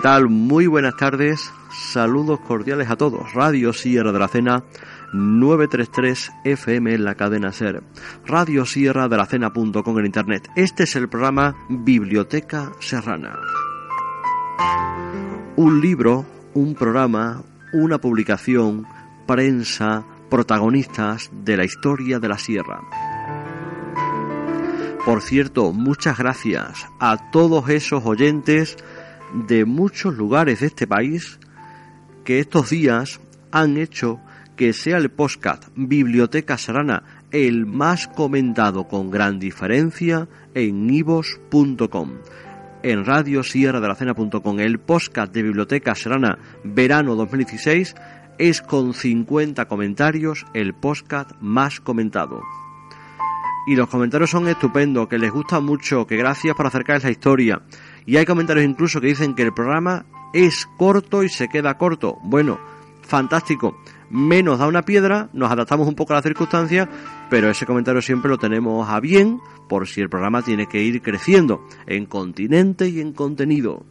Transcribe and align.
¿Qué 0.00 0.04
tal? 0.04 0.30
Muy 0.30 0.66
buenas 0.66 0.96
tardes. 0.96 1.52
Saludos 1.70 2.40
cordiales 2.40 2.88
a 2.88 2.96
todos. 2.96 3.34
Radio 3.34 3.74
Sierra 3.74 4.12
de 4.12 4.18
la 4.18 4.28
Cena 4.28 4.64
933 5.12 6.32
FM 6.42 6.94
en 6.94 7.04
la 7.04 7.16
cadena 7.16 7.52
SER. 7.52 7.82
Radio 8.24 8.64
Sierra 8.64 9.08
de 9.08 9.18
la 9.18 9.26
Cena.com 9.26 9.98
en 9.98 10.06
internet. 10.06 10.48
Este 10.56 10.84
es 10.84 10.96
el 10.96 11.10
programa 11.10 11.54
Biblioteca 11.68 12.72
Serrana. 12.80 13.38
Un 15.56 15.82
libro, 15.82 16.24
un 16.54 16.74
programa, 16.74 17.42
una 17.74 17.98
publicación, 17.98 18.86
prensa, 19.26 20.06
protagonistas 20.30 21.28
de 21.30 21.58
la 21.58 21.66
historia 21.66 22.18
de 22.18 22.28
la 22.28 22.38
Sierra. 22.38 22.80
Por 25.04 25.20
cierto, 25.20 25.74
muchas 25.74 26.16
gracias 26.16 26.86
a 27.00 27.30
todos 27.30 27.68
esos 27.68 28.06
oyentes 28.06 28.78
de 29.34 29.64
muchos 29.64 30.14
lugares 30.14 30.60
de 30.60 30.66
este 30.66 30.86
país 30.86 31.38
que 32.24 32.40
estos 32.40 32.70
días 32.70 33.20
han 33.50 33.76
hecho 33.76 34.20
que 34.56 34.72
sea 34.72 34.98
el 34.98 35.10
podcast 35.10 35.68
Biblioteca 35.74 36.58
Serrana 36.58 37.02
el 37.30 37.64
más 37.66 38.08
comentado 38.08 38.88
con 38.88 39.10
gran 39.10 39.38
diferencia 39.38 40.28
en 40.54 40.90
ivos.com. 40.90 42.12
En 42.82 43.04
Radio 43.04 43.42
Sierra 43.42 43.80
de 43.80 43.88
la 43.88 43.94
Cena.com, 43.94 44.60
el 44.60 44.78
podcast 44.80 45.32
de 45.32 45.42
Biblioteca 45.42 45.94
Serrana 45.94 46.38
verano 46.64 47.14
2016 47.14 47.94
es 48.38 48.62
con 48.62 48.94
50 48.94 49.66
comentarios 49.66 50.46
el 50.54 50.74
podcast 50.74 51.32
más 51.40 51.80
comentado. 51.80 52.42
Y 53.66 53.76
los 53.76 53.88
comentarios 53.88 54.30
son 54.30 54.48
estupendos, 54.48 55.08
que 55.08 55.18
les 55.18 55.30
gusta 55.30 55.60
mucho, 55.60 56.06
que 56.06 56.16
gracias 56.16 56.56
por 56.56 56.66
acercarles 56.66 57.04
la 57.04 57.10
historia. 57.10 57.62
Y 58.06 58.16
hay 58.16 58.24
comentarios 58.24 58.64
incluso 58.64 59.00
que 59.00 59.08
dicen 59.08 59.34
que 59.34 59.42
el 59.42 59.52
programa 59.52 60.04
es 60.32 60.68
corto 60.76 61.22
y 61.22 61.28
se 61.28 61.48
queda 61.48 61.76
corto. 61.78 62.18
Bueno, 62.22 62.58
fantástico. 63.02 63.76
Menos 64.10 64.58
da 64.58 64.66
una 64.66 64.82
piedra, 64.82 65.28
nos 65.32 65.50
adaptamos 65.50 65.86
un 65.86 65.94
poco 65.94 66.12
a 66.12 66.16
las 66.16 66.24
circunstancias, 66.24 66.88
pero 67.28 67.48
ese 67.48 67.66
comentario 67.66 68.02
siempre 68.02 68.30
lo 68.30 68.38
tenemos 68.38 68.88
a 68.88 68.98
bien 68.98 69.40
por 69.68 69.86
si 69.86 70.00
el 70.00 70.08
programa 70.08 70.42
tiene 70.42 70.66
que 70.66 70.82
ir 70.82 71.00
creciendo 71.00 71.64
en 71.86 72.06
continente 72.06 72.88
y 72.88 73.00
en 73.00 73.12
contenido. 73.12 73.84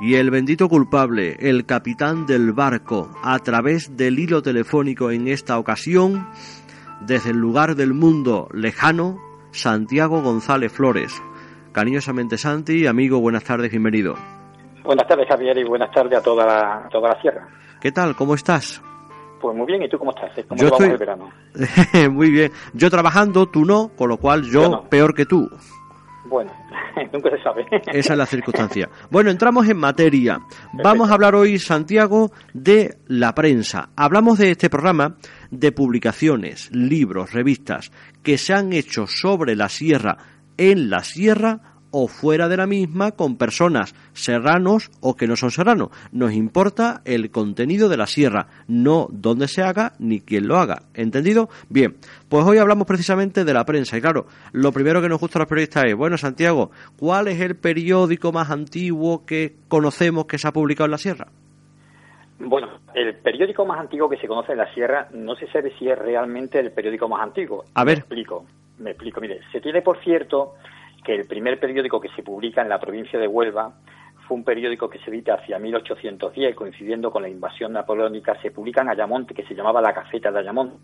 Y 0.00 0.14
el 0.14 0.30
bendito 0.30 0.68
culpable, 0.68 1.36
el 1.40 1.66
capitán 1.66 2.26
del 2.26 2.52
barco, 2.52 3.10
a 3.22 3.38
través 3.40 3.96
del 3.96 4.18
hilo 4.18 4.42
telefónico 4.42 5.10
en 5.10 5.26
esta 5.26 5.58
ocasión, 5.58 6.28
desde 7.00 7.30
el 7.30 7.38
lugar 7.38 7.74
del 7.74 7.94
mundo 7.94 8.48
lejano, 8.52 9.18
Santiago 9.50 10.22
González 10.22 10.72
Flores. 10.72 11.20
Cariñosamente 11.82 12.36
Santi, 12.36 12.88
amigo, 12.88 13.20
buenas 13.20 13.44
tardes, 13.44 13.70
bienvenido. 13.70 14.16
Buenas 14.82 15.06
tardes 15.06 15.28
Javier 15.28 15.56
y 15.58 15.62
buenas 15.62 15.92
tardes 15.92 16.18
a 16.18 16.20
toda 16.24 16.44
la, 16.44 16.88
toda 16.90 17.10
la 17.10 17.20
sierra. 17.22 17.46
¿Qué 17.80 17.92
tal? 17.92 18.16
¿Cómo 18.16 18.34
estás? 18.34 18.82
Pues 19.40 19.56
muy 19.56 19.64
bien, 19.64 19.84
¿y 19.84 19.88
tú 19.88 19.96
cómo 19.96 20.10
estás? 20.10 20.32
¿Cómo 20.48 20.60
Yo 20.60 20.64
llevamos 20.76 20.80
estoy- 20.80 20.90
el 20.90 20.98
verano? 20.98 22.10
Muy 22.12 22.32
bien. 22.32 22.50
Yo 22.72 22.90
trabajando, 22.90 23.46
tú 23.46 23.64
no, 23.64 23.90
con 23.96 24.08
lo 24.08 24.16
cual 24.16 24.42
yo, 24.42 24.62
Yo 24.64 24.68
no. 24.70 24.82
peor 24.88 25.14
que 25.14 25.24
tú. 25.24 25.48
Bueno, 26.26 26.50
nunca 27.12 27.30
se 27.30 27.40
sabe. 27.44 27.64
Esa 27.70 28.12
es 28.14 28.18
la 28.18 28.26
circunstancia. 28.26 28.88
Bueno, 29.08 29.30
entramos 29.30 29.68
en 29.68 29.76
materia. 29.76 30.40
Vamos 30.72 31.08
a 31.10 31.14
hablar 31.14 31.36
hoy, 31.36 31.60
Santiago, 31.60 32.32
de 32.54 32.98
la 33.06 33.36
prensa. 33.36 33.90
Hablamos 33.94 34.38
de 34.38 34.50
este 34.50 34.68
programa 34.68 35.14
de 35.52 35.70
publicaciones, 35.70 36.70
libros, 36.72 37.32
revistas 37.32 37.92
que 38.24 38.36
se 38.36 38.52
han 38.52 38.72
hecho 38.72 39.06
sobre 39.06 39.54
la 39.54 39.68
sierra, 39.68 40.16
en 40.60 40.90
la 40.90 41.04
sierra 41.04 41.60
o 41.90 42.08
fuera 42.08 42.48
de 42.48 42.56
la 42.56 42.66
misma 42.66 43.12
con 43.12 43.36
personas 43.36 43.94
serranos 44.12 44.90
o 45.00 45.14
que 45.14 45.26
no 45.26 45.36
son 45.36 45.50
serranos. 45.50 45.90
Nos 46.12 46.32
importa 46.32 47.00
el 47.04 47.30
contenido 47.30 47.88
de 47.88 47.96
la 47.96 48.06
sierra, 48.06 48.46
no 48.66 49.08
dónde 49.10 49.48
se 49.48 49.62
haga 49.62 49.92
ni 49.98 50.20
quién 50.20 50.48
lo 50.48 50.56
haga. 50.56 50.82
¿Entendido? 50.94 51.48
Bien, 51.68 51.96
pues 52.28 52.44
hoy 52.44 52.58
hablamos 52.58 52.86
precisamente 52.86 53.44
de 53.44 53.54
la 53.54 53.64
prensa. 53.64 53.96
Y 53.96 54.00
claro, 54.00 54.26
lo 54.52 54.72
primero 54.72 55.00
que 55.00 55.08
nos 55.08 55.20
gusta 55.20 55.38
a 55.38 55.42
los 55.42 55.48
periodistas 55.48 55.84
es, 55.84 55.94
bueno, 55.94 56.16
Santiago, 56.18 56.70
¿cuál 56.98 57.28
es 57.28 57.40
el 57.40 57.56
periódico 57.56 58.32
más 58.32 58.50
antiguo 58.50 59.24
que 59.24 59.56
conocemos 59.68 60.26
que 60.26 60.38
se 60.38 60.48
ha 60.48 60.52
publicado 60.52 60.86
en 60.86 60.90
la 60.92 60.98
sierra? 60.98 61.28
Bueno, 62.40 62.68
el 62.94 63.16
periódico 63.16 63.66
más 63.66 63.80
antiguo 63.80 64.08
que 64.08 64.16
se 64.16 64.28
conoce 64.28 64.52
en 64.52 64.58
la 64.58 64.72
sierra 64.72 65.08
no 65.12 65.34
se 65.34 65.48
sabe 65.48 65.72
si 65.78 65.88
es 65.88 65.98
realmente 65.98 66.60
el 66.60 66.70
periódico 66.70 67.08
más 67.08 67.22
antiguo. 67.22 67.64
A 67.74 67.84
ver. 67.84 67.96
Me 67.96 68.00
explico, 68.00 68.44
me 68.78 68.90
explico. 68.90 69.20
Mire, 69.20 69.40
se 69.50 69.60
tiene 69.60 69.82
por 69.82 69.98
cierto 70.04 70.54
que 71.08 71.14
el 71.14 71.26
primer 71.26 71.58
periódico 71.58 72.02
que 72.02 72.10
se 72.10 72.22
publica 72.22 72.60
en 72.60 72.68
la 72.68 72.78
provincia 72.78 73.18
de 73.18 73.26
Huelva 73.26 73.72
fue 74.26 74.36
un 74.36 74.44
periódico 74.44 74.90
que 74.90 74.98
se 74.98 75.08
edita 75.08 75.36
hacia 75.36 75.58
1810, 75.58 76.54
coincidiendo 76.54 77.10
con 77.10 77.22
la 77.22 77.30
invasión 77.30 77.72
napoleónica, 77.72 78.38
se 78.42 78.50
publica 78.50 78.82
en 78.82 78.90
Ayamonte, 78.90 79.32
que 79.32 79.42
se 79.44 79.54
llamaba 79.54 79.80
La 79.80 79.92
Gaceta 79.92 80.30
de 80.30 80.40
Ayamonte. 80.40 80.76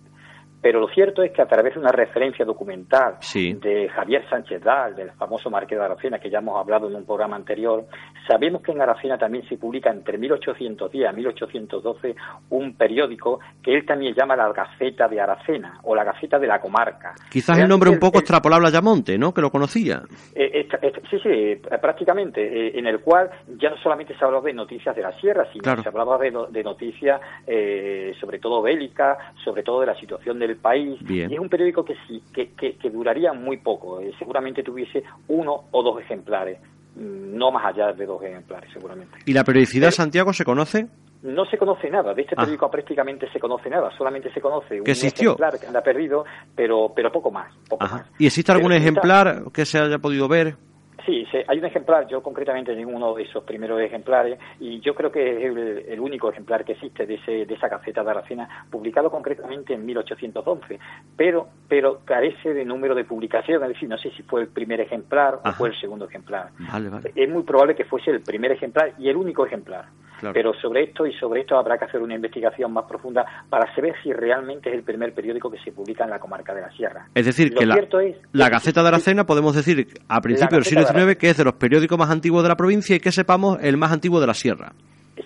Pero 0.65 0.81
lo 0.81 0.89
cierto 0.89 1.23
es 1.23 1.31
que 1.31 1.43
a 1.43 1.47
través 1.47 1.75
de 1.75 1.81
una 1.81 1.93
referencia 1.93 2.43
documental 2.47 3.17
Sí. 3.21 3.53
de 3.53 3.87
Javier 3.91 4.27
Sánchez 4.31 4.63
Dal, 4.65 4.97
del 4.97 5.11
famoso 5.13 5.51
Marqués 5.51 5.79
de 5.79 5.85
Aracena, 5.85 6.19
que 6.19 6.31
ya 6.31 6.39
hemos 6.39 6.59
hablado 6.59 6.89
en 6.89 6.97
un 6.97 7.05
programa 7.05 7.37
anterior, 7.37 7.85
sabemos 8.27 8.63
que 8.63 8.73
en 8.73 8.81
Aracena 8.81 9.19
también 9.19 9.47
se 9.47 9.59
publica 9.59 9.91
entre 9.91 10.17
1810 10.17 11.07
a 11.07 11.13
1812 11.13 12.15
un 12.49 12.75
periódico 12.79 13.41
que 13.63 13.75
él 13.75 13.85
también 13.85 14.15
llama 14.15 14.37
la 14.37 14.51
Gaceta 14.55 15.07
de 15.07 15.21
Aracena 15.21 15.81
o 15.83 15.95
la 15.95 16.03
Gaceta 16.03 16.39
de 16.39 16.47
la 16.47 16.59
Comarca. 16.63 17.15
Quizás 17.31 17.59
el 17.59 17.69
nombre 17.69 17.91
un 17.91 17.99
poco 17.99 18.17
el- 18.17 18.23
extrapolable 18.23 18.69
a 18.69 18.71
Yamonte, 18.71 19.19
¿no? 19.19 19.35
Que 19.35 19.43
lo 19.43 19.51
conocía. 19.51 20.01
eh, 20.35 20.51
esta- 20.55 20.79
esta- 20.81 21.01
sí, 21.11 21.19
sí, 21.23 21.29
eh, 21.29 21.61
prácticamente, 21.79 22.41
eh, 22.41 22.79
en 22.79 22.87
el 22.87 23.01
cual 23.01 23.29
ya 23.59 23.69
no 23.69 23.77
solamente 23.83 24.17
se 24.17 24.25
hablaba 24.25 24.45
de 24.47 24.55
noticias 24.55 24.97
de 24.97 25.03
la 25.03 25.13
sierra, 25.21 25.45
sino 25.53 25.63
Claro. 25.63 25.83
se 25.83 25.89
hablaba 25.91 26.17
de, 26.17 26.33
de 26.49 26.65
noticias 26.65 27.21
eh, 27.47 28.15
sobre 28.19 28.39
todo 28.39 28.63
bélicas, 28.63 29.19
sobre 29.45 29.63
todo 29.63 29.81
de 29.81 29.87
la 29.89 29.95
situación 29.97 30.39
del 30.39 30.54
país. 30.57 30.99
Bien. 31.03 31.31
Y 31.31 31.35
es 31.35 31.41
un 31.41 31.49
periódico 31.49 31.85
que 31.85 31.95
sí, 32.07 32.23
que, 32.33 32.51
que, 32.53 32.77
que 32.77 32.91
duraría 32.91 33.33
muy 33.33 33.59
poco, 33.59 34.01
eh, 34.01 34.13
seguramente 34.19 34.63
tuviese 34.63 35.03
uno 35.29 35.65
o 35.71 35.83
dos 35.83 36.01
ejemplares, 36.01 36.59
mm, 36.97 37.37
no 37.37 37.51
más 37.51 37.65
allá 37.67 37.93
de 37.93 38.07
dos 38.07 38.23
ejemplares, 38.23 38.71
seguramente. 38.73 39.19
¿Y 39.27 39.33
la 39.33 39.45
periodicidad, 39.45 39.87
Pero- 39.89 39.97
Santiago, 39.97 40.33
se 40.33 40.45
conoce? 40.45 40.87
No 41.23 41.47
se 41.47 41.57
conoce 41.57 41.89
nada, 41.89 42.13
de 42.13 42.21
este 42.21 42.35
Ah. 42.37 42.41
periódico 42.41 42.71
prácticamente 42.71 43.27
se 43.33 43.41
conoce 43.41 43.71
nada, 43.71 43.91
solamente 43.97 44.31
se 44.35 44.43
conoce 44.43 44.79
un 44.81 44.85
¿Que 44.85 44.91
existió? 44.91 45.31
ejemplar 45.31 45.59
que 45.59 45.67
anda 45.67 45.81
perdido, 45.81 46.25
pero, 46.55 46.93
pero 46.95 47.11
poco 47.11 47.31
más. 47.31 47.51
Poco 47.67 47.83
más. 47.87 48.11
¿Y 48.19 48.27
existe 48.27 48.53
algún 48.53 48.69
Pero 48.73 48.75
está- 48.79 48.91
ejemplar 48.91 49.45
que 49.53 49.65
se 49.65 49.79
haya 49.79 49.99
podido 49.99 50.29
ver? 50.29 50.57
Sí, 51.05 51.27
hay 51.47 51.59
un 51.59 51.65
ejemplar, 51.65 52.07
yo 52.09 52.23
concretamente 52.23 52.75
tengo 52.75 52.91
uno 52.91 53.15
de 53.15 53.25
esos 53.25 53.45
primeros 53.45 53.81
ejemplares 53.81 54.39
y 54.59 54.81
yo 54.81 54.95
creo 54.95 55.13
que 55.13 55.37
es 55.37 55.87
el, 55.89 56.01
único 56.01 56.31
ejemplar 56.31 56.65
que 56.65 56.73
existe 56.73 57.07
de, 57.07 57.15
ese, 57.15 57.45
de 57.45 57.55
esa 57.55 57.69
Gaceta 57.69 58.03
de 58.03 58.11
Aracena, 58.11 58.49
publicado 58.71 59.11
concretamente 59.11 59.75
en 59.75 59.85
1811, 59.85 60.79
pero, 61.17 61.49
pero 61.69 62.01
carece 62.05 62.55
de 62.55 62.65
número 62.65 62.95
de 62.95 63.05
publicación, 63.05 63.63
es 63.63 63.69
decir, 63.69 63.89
no 63.89 63.99
sé 63.99 64.11
si 64.13 64.23
fue 64.23 64.43
el 64.43 64.49
primer 64.49 64.81
ejemplar 64.81 65.41
o 65.45 65.53
fue 65.53 65.69
el 65.69 65.81
segundo 65.81 66.07
ejemplar. 66.07 66.51
Es 67.15 67.29
muy 67.29 67.43
probable 67.43 67.75
que 67.75 67.85
fuese 67.85 68.11
el 68.11 68.23
primer 68.23 68.53
ejemplar 68.53 68.95
y 68.99 69.09
el 69.09 69.17
único 69.17 69.45
ejemplar. 69.45 69.87
Pero 70.33 70.55
sobre 70.55 70.85
esto 70.85 71.07
y 71.07 71.13
sobre 71.15 71.41
esto 71.43 71.57
habrá 71.59 71.77
que 71.77 71.85
hacer 71.85 72.01
una 72.01 72.15
investigación 72.15 72.73
más 72.73 72.85
profunda 72.87 73.25
para 73.49 73.73
saber 73.75 73.95
si 74.03 74.13
realmente 74.13 74.71
es 74.71 74.77
el 74.77 74.83
primer 74.83 75.13
periódico 75.13 75.51
que 75.51 75.59
se 75.59 75.73
publica 75.73 76.05
en 76.05 76.11
la 76.11 76.19
comarca 76.19 76.55
de 76.55 76.63
la 76.63 76.71
Sierra. 76.71 77.09
Es 77.15 77.27
decir, 77.27 77.55
que 77.55 77.67
la, 77.67 77.77
la 78.33 78.49
Gaceta 78.49 78.83
de 78.83 78.89
Aracena 78.89 79.25
podemos 79.25 79.55
decir 79.55 79.87
a 80.09 80.21
principios 80.21 80.53
del 80.53 80.65
siglo 80.65 80.87
XIX 80.95 81.17
que 81.17 81.31
es 81.31 81.37
de 81.37 81.45
los 81.45 81.55
periódicos 81.55 81.99
más 81.99 82.11
antiguos 82.11 82.43
de 82.43 82.49
la 82.49 82.57
provincia 82.57 82.97
y 82.97 83.01
que 83.01 83.13
sepamos 83.13 83.59
el 83.63 83.77
más 83.77 83.93
antiguo 83.93 84.21
de 84.21 84.27
la 84.27 84.35
Sierra. 84.35 84.73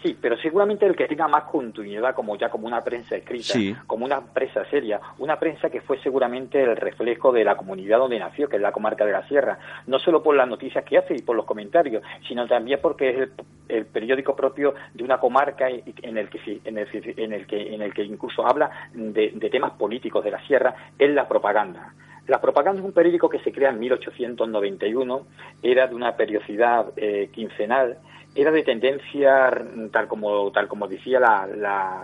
Sí, 0.02 0.16
pero 0.20 0.36
seguramente 0.36 0.84
el 0.84 0.94
que 0.94 1.06
tenga 1.06 1.28
más 1.28 1.44
continuidad 1.44 2.14
como 2.14 2.36
ya 2.36 2.50
como 2.50 2.66
una 2.66 2.82
prensa 2.82 3.16
escrita, 3.16 3.82
como 3.86 4.04
una 4.04 4.20
prensa 4.20 4.64
seria, 4.66 5.00
una 5.18 5.38
prensa 5.38 5.70
que 5.70 5.80
fue 5.80 5.98
seguramente 6.02 6.62
el 6.62 6.76
reflejo 6.76 7.32
de 7.32 7.42
la 7.42 7.56
comunidad 7.56 7.98
donde 7.98 8.18
nació, 8.18 8.48
que 8.48 8.56
es 8.56 8.62
la 8.62 8.72
comarca 8.72 9.06
de 9.06 9.12
la 9.12 9.26
Sierra, 9.26 9.58
no 9.86 9.98
solo 9.98 10.22
por 10.22 10.36
las 10.36 10.46
noticias 10.46 10.84
que 10.84 10.98
hace 10.98 11.14
y 11.16 11.22
por 11.22 11.36
los 11.36 11.46
comentarios, 11.46 12.02
sino 12.28 12.46
también 12.46 12.80
porque 12.82 13.08
es 13.08 13.28
el, 13.68 13.86
periódico 13.86 14.36
propio 14.36 14.74
de 14.92 15.04
una 15.04 15.18
comarca 15.18 15.68
en 15.70 16.18
el 16.18 16.28
que 16.28 16.60
en 16.64 16.78
el, 16.78 16.88
en 16.92 17.32
el 17.32 17.46
que 17.46 17.74
en 17.74 17.82
el 17.82 17.94
que 17.94 18.04
incluso 18.04 18.46
habla 18.46 18.70
de, 18.92 19.30
temas 19.50 19.72
políticos 19.72 20.22
de 20.22 20.32
la 20.32 20.46
Sierra, 20.46 20.74
es 20.98 21.10
la 21.10 21.26
propaganda. 21.26 21.94
La 22.28 22.40
propaganda 22.40 22.80
es 22.80 22.86
un 22.86 22.92
periódico 22.92 23.28
que 23.28 23.40
se 23.40 23.52
crea 23.52 23.70
en 23.70 23.80
1891, 23.80 25.26
era 25.62 25.86
de 25.86 25.94
una 25.94 26.16
periodicidad 26.16 26.92
eh, 26.96 27.30
quincenal 27.32 27.98
era 28.34 28.52
de 28.52 28.62
tendencia, 28.62 29.50
tal 29.90 30.06
como, 30.06 30.52
tal 30.52 30.68
como 30.68 30.86
decía 30.86 31.18
la, 31.18 31.48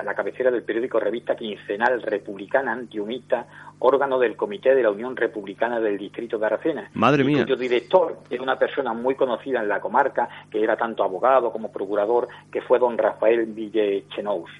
la, 0.02 0.14
cabecera 0.14 0.50
del 0.50 0.64
periódico 0.64 0.98
Revista 0.98 1.36
Quincenal 1.36 2.02
Republicana 2.02 2.72
Antihumista, 2.72 3.46
órgano 3.78 4.18
del 4.18 4.34
Comité 4.34 4.74
de 4.74 4.82
la 4.82 4.90
Unión 4.90 5.14
Republicana 5.14 5.78
del 5.78 5.98
Distrito 5.98 6.38
de 6.38 6.46
Aracena. 6.46 6.90
Madre 6.94 7.22
mía. 7.22 7.44
Cuyo 7.44 7.56
director 7.56 8.18
era 8.28 8.42
una 8.42 8.58
persona 8.58 8.92
muy 8.92 9.14
conocida 9.14 9.60
en 9.60 9.68
la 9.68 9.80
comarca, 9.80 10.28
que 10.50 10.62
era 10.62 10.76
tanto 10.76 11.04
abogado 11.04 11.52
como 11.52 11.70
procurador, 11.70 12.26
que 12.50 12.62
fue 12.62 12.78
don 12.78 12.98
Rafael 12.98 13.46
Villechenous. 13.46 14.50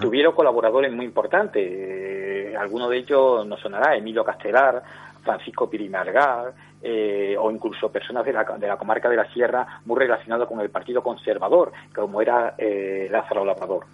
Tuvieron 0.00 0.34
colaboradores 0.34 0.92
muy 0.92 1.04
importantes, 1.04 1.62
eh, 1.64 2.54
alguno 2.58 2.88
de 2.88 2.98
ellos 2.98 3.46
nos 3.46 3.60
sonará, 3.60 3.96
Emilio 3.96 4.24
Castelar, 4.24 4.82
Francisco 5.22 5.68
Pirimargar, 5.68 6.52
eh, 6.82 7.36
o 7.38 7.50
incluso 7.50 7.90
personas 7.90 8.24
de 8.24 8.32
la, 8.32 8.44
de 8.44 8.66
la, 8.66 8.76
comarca 8.76 9.08
de 9.08 9.16
la 9.16 9.30
Sierra 9.32 9.80
muy 9.84 9.98
relacionadas 9.98 10.46
con 10.46 10.60
el 10.60 10.70
Partido 10.70 11.02
Conservador, 11.02 11.72
como 11.94 12.20
era 12.20 12.54
eh, 12.56 13.08
Lázaro 13.10 13.44
Labrador. 13.44 13.84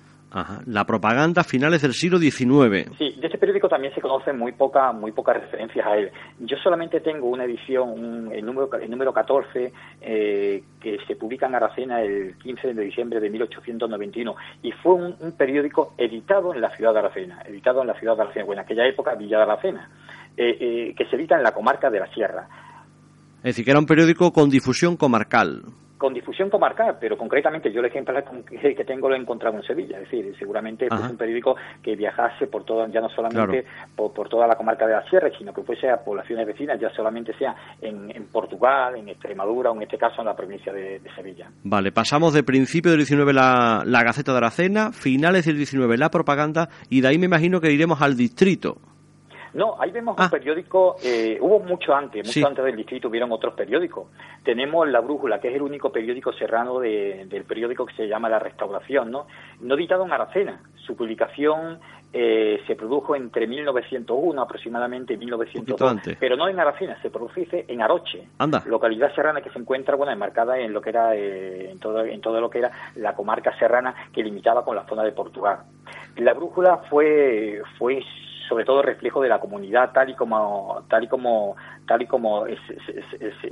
La 0.67 0.85
propaganda 0.85 1.45
finales 1.45 1.83
del 1.83 1.93
siglo 1.93 2.19
XIX. 2.19 2.91
Sí, 2.97 3.17
de 3.19 3.27
este 3.27 3.39
periódico 3.39 3.69
también 3.69 3.95
se 3.95 4.01
conocen 4.01 4.39
muy 4.39 4.53
poca, 4.53 4.93
muy 4.93 5.13
pocas 5.13 5.37
referencias 5.37 5.87
a 5.87 5.97
él. 5.97 6.11
Yo 6.41 6.57
solamente 6.57 7.01
tengo 7.01 7.29
una 7.29 7.45
edición, 7.45 8.31
el, 8.33 8.45
número, 8.45 8.71
el 8.81 8.91
número 8.91 9.13
14, 9.13 9.73
eh, 10.01 10.63
que 10.81 10.99
se 11.07 11.17
publica 11.17 11.47
en 11.47 11.55
Aracena 11.55 12.01
el 12.01 12.37
15 12.39 12.73
de 12.73 12.83
diciembre 12.83 13.21
de 13.21 13.29
1891, 13.29 14.35
y 14.63 14.73
fue 14.73 14.95
un, 14.95 15.33
periódico 15.37 15.95
editado 15.99 16.55
en 16.55 16.61
la 16.61 16.75
ciudad 16.77 16.95
de 16.95 17.01
Aracena, 17.01 17.43
editado 17.47 17.83
en 17.83 17.89
la 17.89 17.95
ciudad 17.99 18.17
de 18.17 18.23
Aracena, 18.23 18.53
en 18.53 18.59
aquella 18.59 18.87
época 18.87 19.15
Villa 19.15 19.39
de 19.39 19.43
Aracena, 19.43 19.91
que 20.37 21.07
se 21.11 21.17
edita 21.17 21.37
en 21.37 21.43
la 21.43 21.53
comarca 21.53 21.91
de 21.91 22.01
la 22.01 22.07
Sierra. 22.13 22.49
Es 23.39 23.43
decir, 23.43 23.65
que 23.65 23.73
era 23.73 23.81
un 23.81 23.87
periódico 23.87 24.33
con 24.33 24.49
difusión 24.51 24.97
comarcal. 24.97 25.63
Con 26.03 26.15
difusión 26.15 26.51
comarcal, 26.51 26.97
pero 27.01 27.17
concretamente 27.17 27.71
yo 27.71 27.79
el 27.79 27.87
ejemplo 27.87 28.13
que 28.51 28.85
tengo 28.85 29.09
lo 29.09 29.15
he 29.15 29.19
encontrado 29.19 29.57
en 29.57 29.63
Sevilla. 29.63 29.99
Es 29.99 30.11
decir, 30.11 30.35
seguramente 30.37 30.87
es 30.87 30.93
un 30.93 31.17
periódico 31.17 31.55
que 31.81 31.95
viajase 31.95 32.49
por 32.49 32.65
todo, 32.65 32.85
ya 32.89 33.01
no 33.01 33.09
solamente 33.09 33.65
por, 33.95 34.29
toda 34.29 34.49
la 34.49 34.57
comarca 34.57 34.85
de 34.85 34.95
la 34.95 35.09
Sierra, 35.09 35.31
sino 35.39 35.55
que 35.55 35.63
fuese 35.63 35.89
a 35.89 35.99
poblaciones 35.99 36.45
vecinas, 36.45 36.81
ya 36.81 36.91
solamente 36.91 37.33
sea 37.39 37.55
en, 37.81 38.27
Portugal, 38.33 38.97
en 38.97 39.11
Extremadura 39.11 39.71
o 39.71 39.77
en 39.77 39.83
este 39.83 39.97
caso 39.97 40.23
en 40.23 40.27
la 40.27 40.35
provincia 40.35 40.73
de, 40.73 41.01
Sevilla. 41.15 41.49
Vale, 41.63 41.93
pasamos 41.93 42.35
de 42.35 42.43
principio 42.43 42.91
del 42.91 42.99
19 42.99 43.33
la, 43.33 43.85
la 43.87 44.03
Gaceta 44.03 44.33
de 44.33 44.39
Aracena, 44.39 44.91
finales 44.91 45.47
del 45.47 45.57
19 45.57 45.99
la 45.99 46.11
propaganda 46.11 46.69
y 46.91 47.01
de 47.01 47.07
ahí 47.07 47.19
me 47.19 47.27
imagino 47.27 47.61
que 47.61 47.71
iremos 47.71 48.03
al 48.03 48.17
distrito. 48.17 48.79
No, 49.55 49.77
ahí 49.79 49.91
vemos 49.91 50.17
un 50.17 50.25
ah. 50.25 50.31
periódico, 50.31 50.97
eh, 51.03 51.39
hubo 51.41 51.61
mucho 51.61 51.95
antes, 51.95 52.27
mucho 52.27 52.47
antes 52.47 52.65
del 52.65 52.77
distrito 52.77 53.09
hubieron 53.09 53.33
otros 53.33 53.55
periódicos. 53.55 54.09
Tenemos 54.43 54.89
La 54.89 55.01
Brújula, 55.01 55.41
que 55.41 55.49
es 55.49 55.55
el 55.55 55.63
único 55.63 55.93
periódico 55.93 56.33
serrano 56.33 56.81
del 56.81 57.45
periódico 57.47 57.87
que 57.87 57.95
se 57.95 58.09
llama 58.09 58.29
La 58.29 58.39
Restauración, 58.39 59.11
¿no? 59.11 59.27
No 59.61 59.75
editado 59.75 60.05
en 60.05 60.13
Aracena. 60.13 60.61
Su 60.77 60.97
publicación 60.97 61.79
eh, 62.15 62.63
se 62.67 62.77
produjo 62.77 63.17
entre 63.17 63.47
1901 63.47 64.43
aproximadamente 64.43 65.15
y 65.15 65.17
1902, 65.17 66.17
pero 66.21 66.37
no 66.37 66.47
en 66.47 66.61
Aracena, 66.61 67.01
se 67.01 67.09
produce 67.09 67.65
en 67.67 67.81
Aroche, 67.81 68.29
localidad 68.67 69.15
serrana 69.15 69.41
que 69.41 69.49
se 69.49 69.59
encuentra 69.59 69.97
bueno 69.97 70.13
enmarcada 70.13 70.59
en 70.59 70.75
lo 70.75 70.83
que 70.83 70.91
era 70.91 71.15
eh, 71.17 71.71
en 71.71 71.79
todo 71.79 72.05
en 72.05 72.21
todo 72.21 72.39
lo 72.39 72.51
que 72.51 72.59
era 72.59 72.71
la 72.97 73.15
comarca 73.15 73.57
serrana 73.59 73.95
que 74.13 74.23
limitaba 74.23 74.63
con 74.63 74.77
la 74.77 74.85
zona 74.87 75.05
de 75.05 75.13
Portugal. 75.13 75.61
La 76.17 76.35
brújula 76.35 76.83
fue 76.91 77.63
fue 77.79 78.03
sobre 78.53 78.67
todo 78.67 78.83
reflejo 78.83 79.23
de 79.23 79.31
la 79.31 79.41
comunidad 79.41 79.93
tal 79.95 80.11
y 80.11 80.15
como 80.15 80.85
tal 80.87 81.05
y 81.05 81.09
como 81.09 81.57
tal 81.87 82.03
y 82.03 82.07
como 82.07 82.45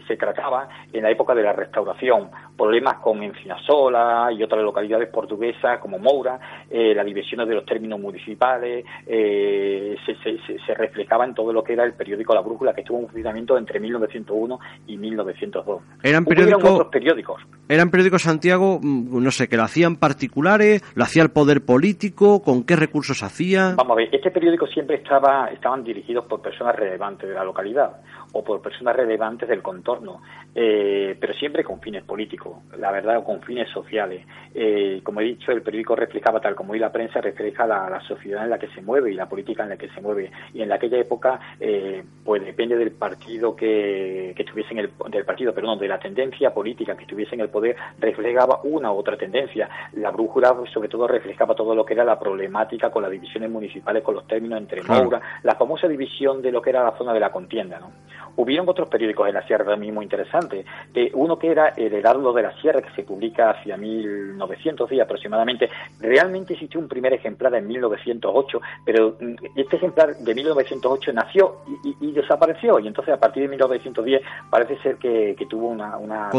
se, 0.06 0.16
trataba 0.18 0.68
en 0.92 1.02
la 1.02 1.10
época 1.10 1.34
de 1.34 1.42
la 1.42 1.54
restauración. 1.54 2.28
Problemas 2.54 2.96
con 2.96 3.22
Encinasola 3.22 4.30
y 4.30 4.42
otras 4.42 4.62
localidades 4.62 5.08
portuguesas 5.08 5.78
como 5.78 5.98
Moura 5.98 6.38
eh, 6.68 6.94
la 6.94 7.02
división 7.02 7.48
de 7.48 7.54
los 7.54 7.64
términos 7.64 7.98
municipales 7.98 8.84
eh, 9.06 9.96
se, 10.04 10.74
reflejaba 10.74 11.24
en 11.24 11.34
todo 11.34 11.50
lo 11.50 11.64
que 11.64 11.72
era 11.72 11.84
el 11.84 11.94
periódico 11.94 12.34
La 12.34 12.42
Brújula 12.42 12.74
que 12.74 12.82
estuvo 12.82 12.98
en 12.98 13.06
funcionamiento 13.06 13.56
entre 13.56 13.80
1901 13.80 14.58
y 14.86 14.98
1902 14.98 15.82
eran 16.02 16.26
periódicos 16.26 16.88
periódicos 16.88 17.40
eran 17.70 17.90
periódicos 17.90 18.22
Santiago 18.22 18.80
mm, 18.82 19.22
no 19.22 19.30
sé 19.30 19.48
que 19.48 19.56
lo 19.56 19.62
hacían 19.62 19.96
particulares 19.96 20.82
lo 20.94 21.04
hacía 21.04 21.22
el 21.22 21.30
poder 21.30 21.64
político 21.64 22.42
con 22.42 22.64
qué 22.64 22.76
recursos 22.76 23.22
hacía 23.22 23.74
vamos 23.76 23.92
a 23.92 23.94
ver 23.96 24.14
este 24.14 24.30
periódico 24.30 24.66
siempre 24.66 24.96
estaba, 24.96 25.46
estaban 25.46 25.84
dirigidos 25.84 26.24
por 26.26 26.42
personas 26.42 26.76
relevantes 26.76 27.28
de 27.28 27.34
la 27.34 27.44
localidad 27.44 28.00
o 28.32 28.44
por 28.44 28.60
personas 28.60 28.96
relevantes 28.96 29.48
del 29.48 29.62
contorno, 29.62 30.20
eh, 30.54 31.16
pero 31.20 31.32
siempre 31.34 31.62
con 31.62 31.80
fines 31.80 32.02
políticos, 32.02 32.58
la 32.76 32.90
verdad, 32.90 33.22
con 33.24 33.40
fines 33.42 33.68
sociales. 33.70 34.26
Eh, 34.54 35.00
como 35.04 35.20
he 35.20 35.24
dicho, 35.24 35.52
el 35.52 35.62
periódico 35.62 35.94
reflejaba, 35.94 36.40
tal 36.40 36.54
como 36.54 36.72
hoy 36.72 36.78
la 36.78 36.90
prensa 36.90 37.20
refleja 37.20 37.66
la, 37.66 38.00
sociedad 38.08 38.44
en 38.44 38.50
la 38.50 38.58
que 38.58 38.68
se 38.68 38.82
mueve 38.82 39.12
y 39.12 39.14
la 39.14 39.28
política 39.28 39.62
en 39.62 39.68
la 39.70 39.76
que 39.76 39.88
se 39.90 40.00
mueve. 40.00 40.30
Y 40.52 40.62
en 40.62 40.72
aquella 40.72 40.98
época, 40.98 41.38
eh, 41.60 42.02
pues 42.24 42.44
depende 42.44 42.76
del 42.76 42.90
partido 42.92 43.54
que, 43.54 44.32
que 44.34 44.42
estuviese 44.42 44.72
en 44.72 44.78
el 44.78 44.90
del 45.10 45.24
partido, 45.24 45.54
perdón, 45.54 45.78
de 45.78 45.88
la 45.88 45.98
tendencia 45.98 46.52
política 46.52 46.96
que 46.96 47.02
estuviese 47.02 47.34
en 47.34 47.42
el 47.42 47.48
poder, 47.48 47.76
reflejaba 47.98 48.60
una 48.64 48.92
u 48.92 48.96
otra 48.96 49.16
tendencia. 49.16 49.68
La 49.94 50.10
brújula, 50.10 50.56
sobre 50.72 50.88
todo, 50.88 51.06
reflejaba 51.06 51.54
todo 51.54 51.74
lo 51.74 51.84
que 51.84 51.94
era 51.94 52.04
la 52.04 52.18
problemática 52.18 52.90
con 52.90 53.02
las 53.02 53.12
divisiones 53.12 53.50
municipales, 53.50 54.02
con 54.02 54.14
los 54.14 54.26
términos 54.26 54.58
entre 54.58 54.82
Moura, 54.82 55.20
la 55.42 55.54
famosa 55.54 55.86
división 55.86 56.42
de 56.42 56.50
lo 56.50 56.60
que 56.60 56.70
era 56.70 56.82
la 56.82 56.96
zona 56.96 57.12
de 57.12 57.20
la 57.20 57.30
contienda, 57.30 57.78
¿no? 57.78 57.92
Hubieron 58.36 58.68
otros 58.68 58.88
periódicos 58.88 59.28
en 59.28 59.34
la 59.34 59.46
Sierra 59.46 59.64
también 59.64 59.94
muy 59.94 60.04
interesantes. 60.40 60.66
Eh, 60.94 61.10
uno 61.14 61.38
que 61.38 61.50
era 61.50 61.68
El 61.68 61.92
Heraldo 61.94 62.32
de 62.32 62.42
la 62.42 62.52
Sierra, 62.60 62.82
que 62.82 62.90
se 62.94 63.02
publica 63.02 63.50
hacia 63.50 63.76
1900 63.76 64.88
días 64.88 65.04
aproximadamente. 65.04 65.68
Realmente 66.00 66.54
existió 66.54 66.80
un 66.80 66.88
primer 66.88 67.12
ejemplar 67.12 67.54
en 67.54 67.66
1908, 67.66 68.60
pero 68.84 69.16
mm, 69.20 69.34
este 69.56 69.76
ejemplar 69.76 70.16
de 70.16 70.34
1908 70.34 71.12
nació 71.12 71.56
y, 72.00 72.12
desapareció. 72.12 72.78
Y 72.78 72.88
entonces, 72.88 73.14
a 73.14 73.20
partir 73.20 73.44
de 73.44 73.48
1910, 73.50 74.22
parece 74.50 74.76
ser 74.78 74.96
que, 74.96 75.36
tuvo 75.48 75.68
una, 75.68 75.96
una, 75.96 76.30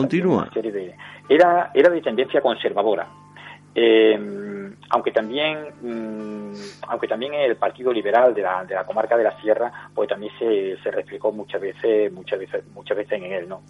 serie 0.54 0.72
de. 0.72 0.96
Era, 1.28 1.72
era 1.74 1.90
de 1.90 2.02
tendencia 2.02 2.42
conservadora. 2.42 3.08
Eh, 3.74 4.20
aunque 4.90 5.12
también 5.12 5.58
mm, 5.82 6.54
aunque 6.90 7.08
también 7.08 7.34
el 7.34 7.56
Partido 7.56 7.94
Liberal 7.94 8.34
de 8.34 8.42
la, 8.42 8.66
de 8.66 8.76
la 8.76 8.86
comarca 8.86 9.16
de 9.16 9.24
la 9.24 9.40
Sierra 9.40 9.72
pues 9.96 10.10
también 10.10 10.34
se, 10.38 10.78
se 10.84 10.92
reflejó 10.92 11.32
muchas 11.32 11.62
veces 11.62 12.12
muchas 12.12 12.40
veces 12.40 12.64
muchas 12.74 12.98
veces 12.98 13.14
en 13.14 13.32
él 13.32 13.48
no 13.48 13.62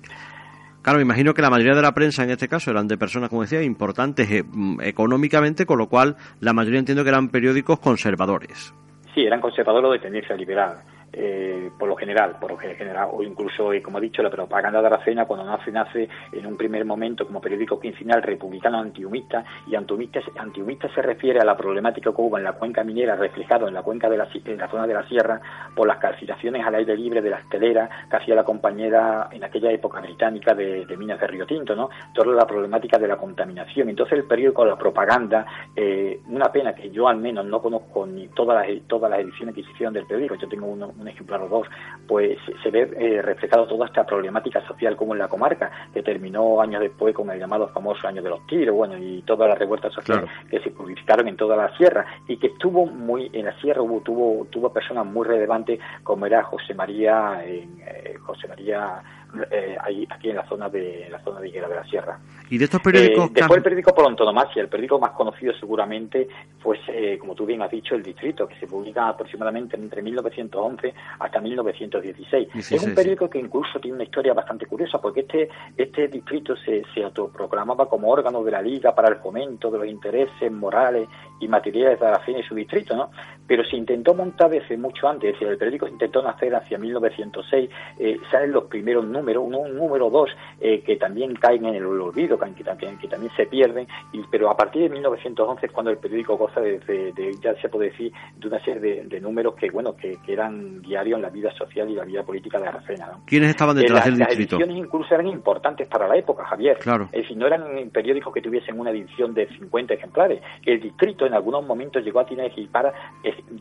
Claro, 0.81 0.97
me 0.97 1.03
imagino 1.03 1.35
que 1.35 1.43
la 1.43 1.51
mayoría 1.51 1.75
de 1.75 1.81
la 1.83 1.93
prensa 1.93 2.23
en 2.23 2.31
este 2.31 2.47
caso 2.47 2.71
eran 2.71 2.87
de 2.87 2.97
personas, 2.97 3.29
como 3.29 3.43
decía, 3.43 3.61
importantes 3.61 4.31
eh, 4.31 4.43
mm, 4.43 4.81
económicamente, 4.81 5.67
con 5.67 5.77
lo 5.77 5.87
cual 5.87 6.15
la 6.39 6.53
mayoría 6.53 6.79
entiendo 6.79 7.03
que 7.03 7.09
eran 7.09 7.29
periódicos 7.29 7.79
conservadores. 7.79 8.73
Sí, 9.13 9.21
eran 9.21 9.41
conservadores 9.41 9.91
de 9.91 9.99
tendencia 9.99 10.35
liberal. 10.35 10.79
Eh, 11.13 11.71
por 11.77 11.89
lo 11.89 11.95
general, 11.95 12.37
por 12.39 12.51
lo 12.51 12.57
general, 12.57 13.09
o 13.11 13.23
incluso, 13.23 13.73
eh, 13.73 13.81
como 13.81 13.97
he 13.97 14.01
dicho, 14.01 14.23
la 14.23 14.29
propaganda 14.29 14.81
de 14.81 14.87
Aracena, 14.87 15.25
cuando 15.25 15.45
nace, 15.45 15.71
nace 15.71 16.07
en 16.31 16.45
un 16.45 16.55
primer 16.55 16.85
momento 16.85 17.25
como 17.25 17.41
periódico 17.41 17.79
quincenal 17.79 18.21
republicano 18.21 18.79
antihumista, 18.79 19.43
y 19.67 19.75
antihumista, 19.75 20.21
antihumista 20.37 20.93
se 20.93 21.01
refiere 21.01 21.39
a 21.39 21.45
la 21.45 21.57
problemática 21.57 22.11
que 22.11 22.21
hubo 22.21 22.37
en 22.37 22.43
la 22.43 22.53
cuenca 22.53 22.83
minera, 22.83 23.15
reflejado 23.15 23.67
en 23.67 23.73
la 23.73 23.83
cuenca 23.83 24.09
de 24.09 24.17
la, 24.17 24.27
en 24.45 24.57
la 24.57 24.69
zona 24.69 24.87
de 24.87 24.93
la 24.93 25.07
sierra, 25.07 25.41
por 25.75 25.87
las 25.87 25.97
calcinaciones 25.97 26.65
al 26.65 26.75
aire 26.75 26.95
libre 26.95 27.21
de 27.21 27.29
las 27.29 27.47
teleras 27.49 27.89
que 28.09 28.15
hacía 28.15 28.35
la 28.35 28.43
compañera 28.43 29.27
en 29.31 29.43
aquella 29.43 29.71
época 29.71 29.99
británica 29.99 30.53
de, 30.53 30.85
minas 30.97 31.19
de 31.19 31.27
Río 31.27 31.45
Tinto, 31.45 31.75
¿no? 31.75 31.89
Toda 32.13 32.33
la 32.33 32.45
problemática 32.45 32.97
de 32.97 33.07
la 33.07 33.17
contaminación. 33.17 33.89
Entonces 33.89 34.17
el 34.19 34.25
periódico, 34.25 34.65
la 34.65 34.77
propaganda, 34.77 35.45
eh, 35.75 36.19
una 36.27 36.51
pena 36.51 36.73
que 36.73 36.89
yo 36.89 37.07
al 37.07 37.17
menos 37.17 37.45
no 37.45 37.61
conozco 37.61 38.05
ni 38.05 38.27
todas 38.29 38.67
las, 38.67 38.81
todas 38.87 39.09
las 39.09 39.19
ediciones 39.19 39.55
que 39.55 39.61
hicieron 39.61 39.93
del 39.93 40.05
periódico, 40.05 40.35
yo 40.35 40.47
tengo 40.47 40.67
uno, 40.67 40.93
un 41.01 41.07
ejemplar 41.07 41.41
o 41.41 41.47
dos, 41.47 41.67
pues 42.07 42.37
se 42.61 42.69
ve 42.69 42.89
eh, 42.97 43.21
reflejado 43.21 43.67
toda 43.67 43.87
esta 43.87 44.05
problemática 44.05 44.65
social 44.67 44.95
como 44.95 45.13
en 45.13 45.19
la 45.19 45.27
comarca, 45.27 45.71
que 45.93 46.03
terminó 46.03 46.61
años 46.61 46.81
después 46.81 47.13
con 47.13 47.29
el 47.29 47.39
llamado 47.39 47.67
famoso 47.69 48.07
año 48.07 48.21
de 48.21 48.29
los 48.29 48.45
tiros, 48.47 48.75
bueno, 48.75 48.97
y 48.97 49.21
todas 49.23 49.49
las 49.49 49.57
revueltas 49.57 49.93
sociales 49.93 50.29
que 50.49 50.59
se 50.59 50.71
publicaron 50.71 51.27
en 51.27 51.35
toda 51.35 51.55
la 51.55 51.75
sierra, 51.77 52.05
y 52.27 52.37
que 52.37 52.47
estuvo 52.47 52.85
muy, 52.85 53.29
en 53.33 53.45
la 53.45 53.59
sierra 53.59 53.81
hubo, 53.81 54.01
tuvo, 54.01 54.45
tuvo 54.45 54.71
personas 54.71 55.05
muy 55.05 55.25
relevantes 55.27 55.79
como 56.03 56.25
era 56.25 56.43
José 56.43 56.73
María, 56.73 57.41
eh, 57.45 58.15
José 58.21 58.47
María 58.47 59.01
eh, 59.49 59.77
aquí 60.09 60.29
en 60.29 60.35
la 60.35 60.45
zona 60.47 60.69
de 60.69 61.07
la 61.09 61.19
zona 61.23 61.39
de 61.39 61.47
Higuera 61.47 61.67
de 61.67 61.75
la 61.75 61.83
Sierra. 61.85 62.19
¿Y 62.49 62.57
de 62.57 62.65
estos 62.65 62.81
periódicos? 62.81 63.29
Eh, 63.29 63.33
después 63.35 63.57
el 63.57 63.63
periódico 63.63 63.95
por 63.95 64.05
antonomasia, 64.05 64.61
el 64.61 64.67
periódico 64.67 64.99
más 64.99 65.11
conocido 65.11 65.53
seguramente 65.53 66.27
fue, 66.59 66.77
eh, 66.89 67.17
como 67.17 67.33
tú 67.33 67.45
bien 67.45 67.61
has 67.61 67.71
dicho, 67.71 67.95
El 67.95 68.03
Distrito, 68.03 68.47
que 68.47 68.55
se 68.59 68.67
publica 68.67 69.07
aproximadamente 69.07 69.77
entre 69.77 70.01
1911 70.01 70.93
hasta 71.19 71.39
1916. 71.39 72.49
es 72.53 72.83
un 72.83 72.93
periódico 72.93 73.29
que 73.29 73.39
incluso 73.39 73.79
tiene 73.79 73.95
una 73.95 74.03
historia 74.03 74.33
bastante 74.33 74.65
curiosa, 74.65 74.99
porque 74.99 75.21
este, 75.21 75.49
este 75.77 76.07
distrito 76.09 76.55
se, 76.57 76.83
se 76.93 77.03
autoproclamaba 77.03 77.87
como 77.87 78.09
órgano 78.09 78.43
de 78.43 78.51
la 78.51 78.61
Liga 78.61 78.93
para 78.93 79.07
el 79.07 79.15
fomento 79.15 79.71
de 79.71 79.77
los 79.77 79.87
intereses 79.87 80.51
morales 80.51 81.07
y 81.41 81.47
materiales 81.47 81.99
de 81.99 82.07
Aracena 82.07 82.39
y 82.39 82.43
su 82.43 82.55
distrito, 82.55 82.95
¿no? 82.95 83.09
Pero 83.47 83.65
se 83.65 83.75
intentó 83.75 84.13
montar 84.13 84.49
desde 84.49 84.77
mucho 84.77 85.09
antes, 85.09 85.29
es 85.29 85.33
decir, 85.33 85.47
el 85.47 85.57
periódico 85.57 85.87
intentó 85.87 86.21
nacer 86.21 86.55
hacia 86.55 86.77
1906, 86.77 87.69
eh, 87.99 88.17
salen 88.31 88.51
los 88.51 88.65
primeros 88.65 89.05
número 89.05 89.41
uno, 89.41 89.67
número 89.67 90.09
dos, 90.09 90.29
eh, 90.59 90.81
que 90.85 90.95
también 90.95 91.35
caen 91.35 91.65
en 91.65 91.75
el 91.75 91.85
olvido, 91.85 92.39
que 92.39 92.63
también, 92.63 92.97
que 92.97 93.07
también 93.07 93.31
se 93.35 93.45
pierden, 93.47 93.87
y, 94.13 94.21
pero 94.31 94.49
a 94.49 94.55
partir 94.55 94.83
de 94.83 94.89
1911 94.89 95.65
es 95.65 95.71
cuando 95.71 95.91
el 95.91 95.97
periódico 95.97 96.37
goza 96.37 96.61
de, 96.61 97.35
ya 97.41 97.55
se 97.55 97.67
puede 97.67 97.89
decir, 97.89 98.11
de 98.37 98.47
una 98.47 98.63
serie 98.63 99.03
de, 99.03 99.21
números 99.21 99.55
que, 99.55 99.69
bueno, 99.69 99.95
que, 99.95 100.17
eran 100.27 100.81
diarios 100.81 101.17
en 101.17 101.23
la 101.23 101.29
vida 101.29 101.51
social 101.51 101.89
y 101.89 101.95
la 101.95 102.05
vida 102.05 102.23
política 102.23 102.59
de 102.59 102.67
Aracena. 102.67 103.07
¿no? 103.07 103.23
¿Quiénes 103.25 103.49
estaban 103.49 103.75
detrás 103.75 104.05
del 104.05 104.17
distrito? 104.17 104.57
Las 104.57 104.67
ediciones 104.67 104.85
incluso 104.85 105.13
eran 105.13 105.27
importantes 105.27 105.87
para 105.87 106.07
la 106.07 106.15
época, 106.15 106.45
Javier. 106.45 106.77
Claro. 106.79 107.09
Es 107.11 107.23
decir, 107.23 107.37
no 107.37 107.47
eran 107.47 107.89
periódicos 107.91 108.33
que 108.33 108.41
tuviesen 108.41 108.79
una 108.79 108.91
edición 108.91 109.33
de 109.33 109.47
50 109.47 109.93
ejemplares. 109.93 110.41
El 110.65 110.79
distrito 110.79 111.25
en 111.31 111.35
algunos 111.35 111.65
momentos 111.65 112.03
llegó 112.03 112.19
a 112.19 112.25
tener, 112.25 112.51
para, 112.71 112.93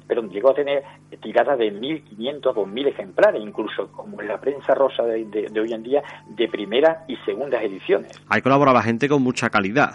pero 0.06 0.22
llegó 0.24 0.50
a 0.50 0.54
tener 0.54 0.82
tiradas 1.22 1.58
de 1.58 1.72
1.500 1.72 2.46
o 2.46 2.66
2.000 2.66 2.88
ejemplares, 2.88 3.42
incluso 3.42 3.90
como 3.92 4.20
en 4.20 4.28
la 4.28 4.40
prensa 4.40 4.74
rosa 4.74 5.04
de, 5.04 5.24
de 5.24 5.60
hoy 5.60 5.72
en 5.72 5.82
día 5.82 6.02
de 6.28 6.48
primera 6.48 7.04
y 7.06 7.16
segundas 7.18 7.62
ediciones. 7.62 8.20
Ahí 8.28 8.42
colaboraba 8.42 8.82
gente 8.82 9.08
con 9.08 9.22
mucha 9.22 9.50
calidad 9.50 9.94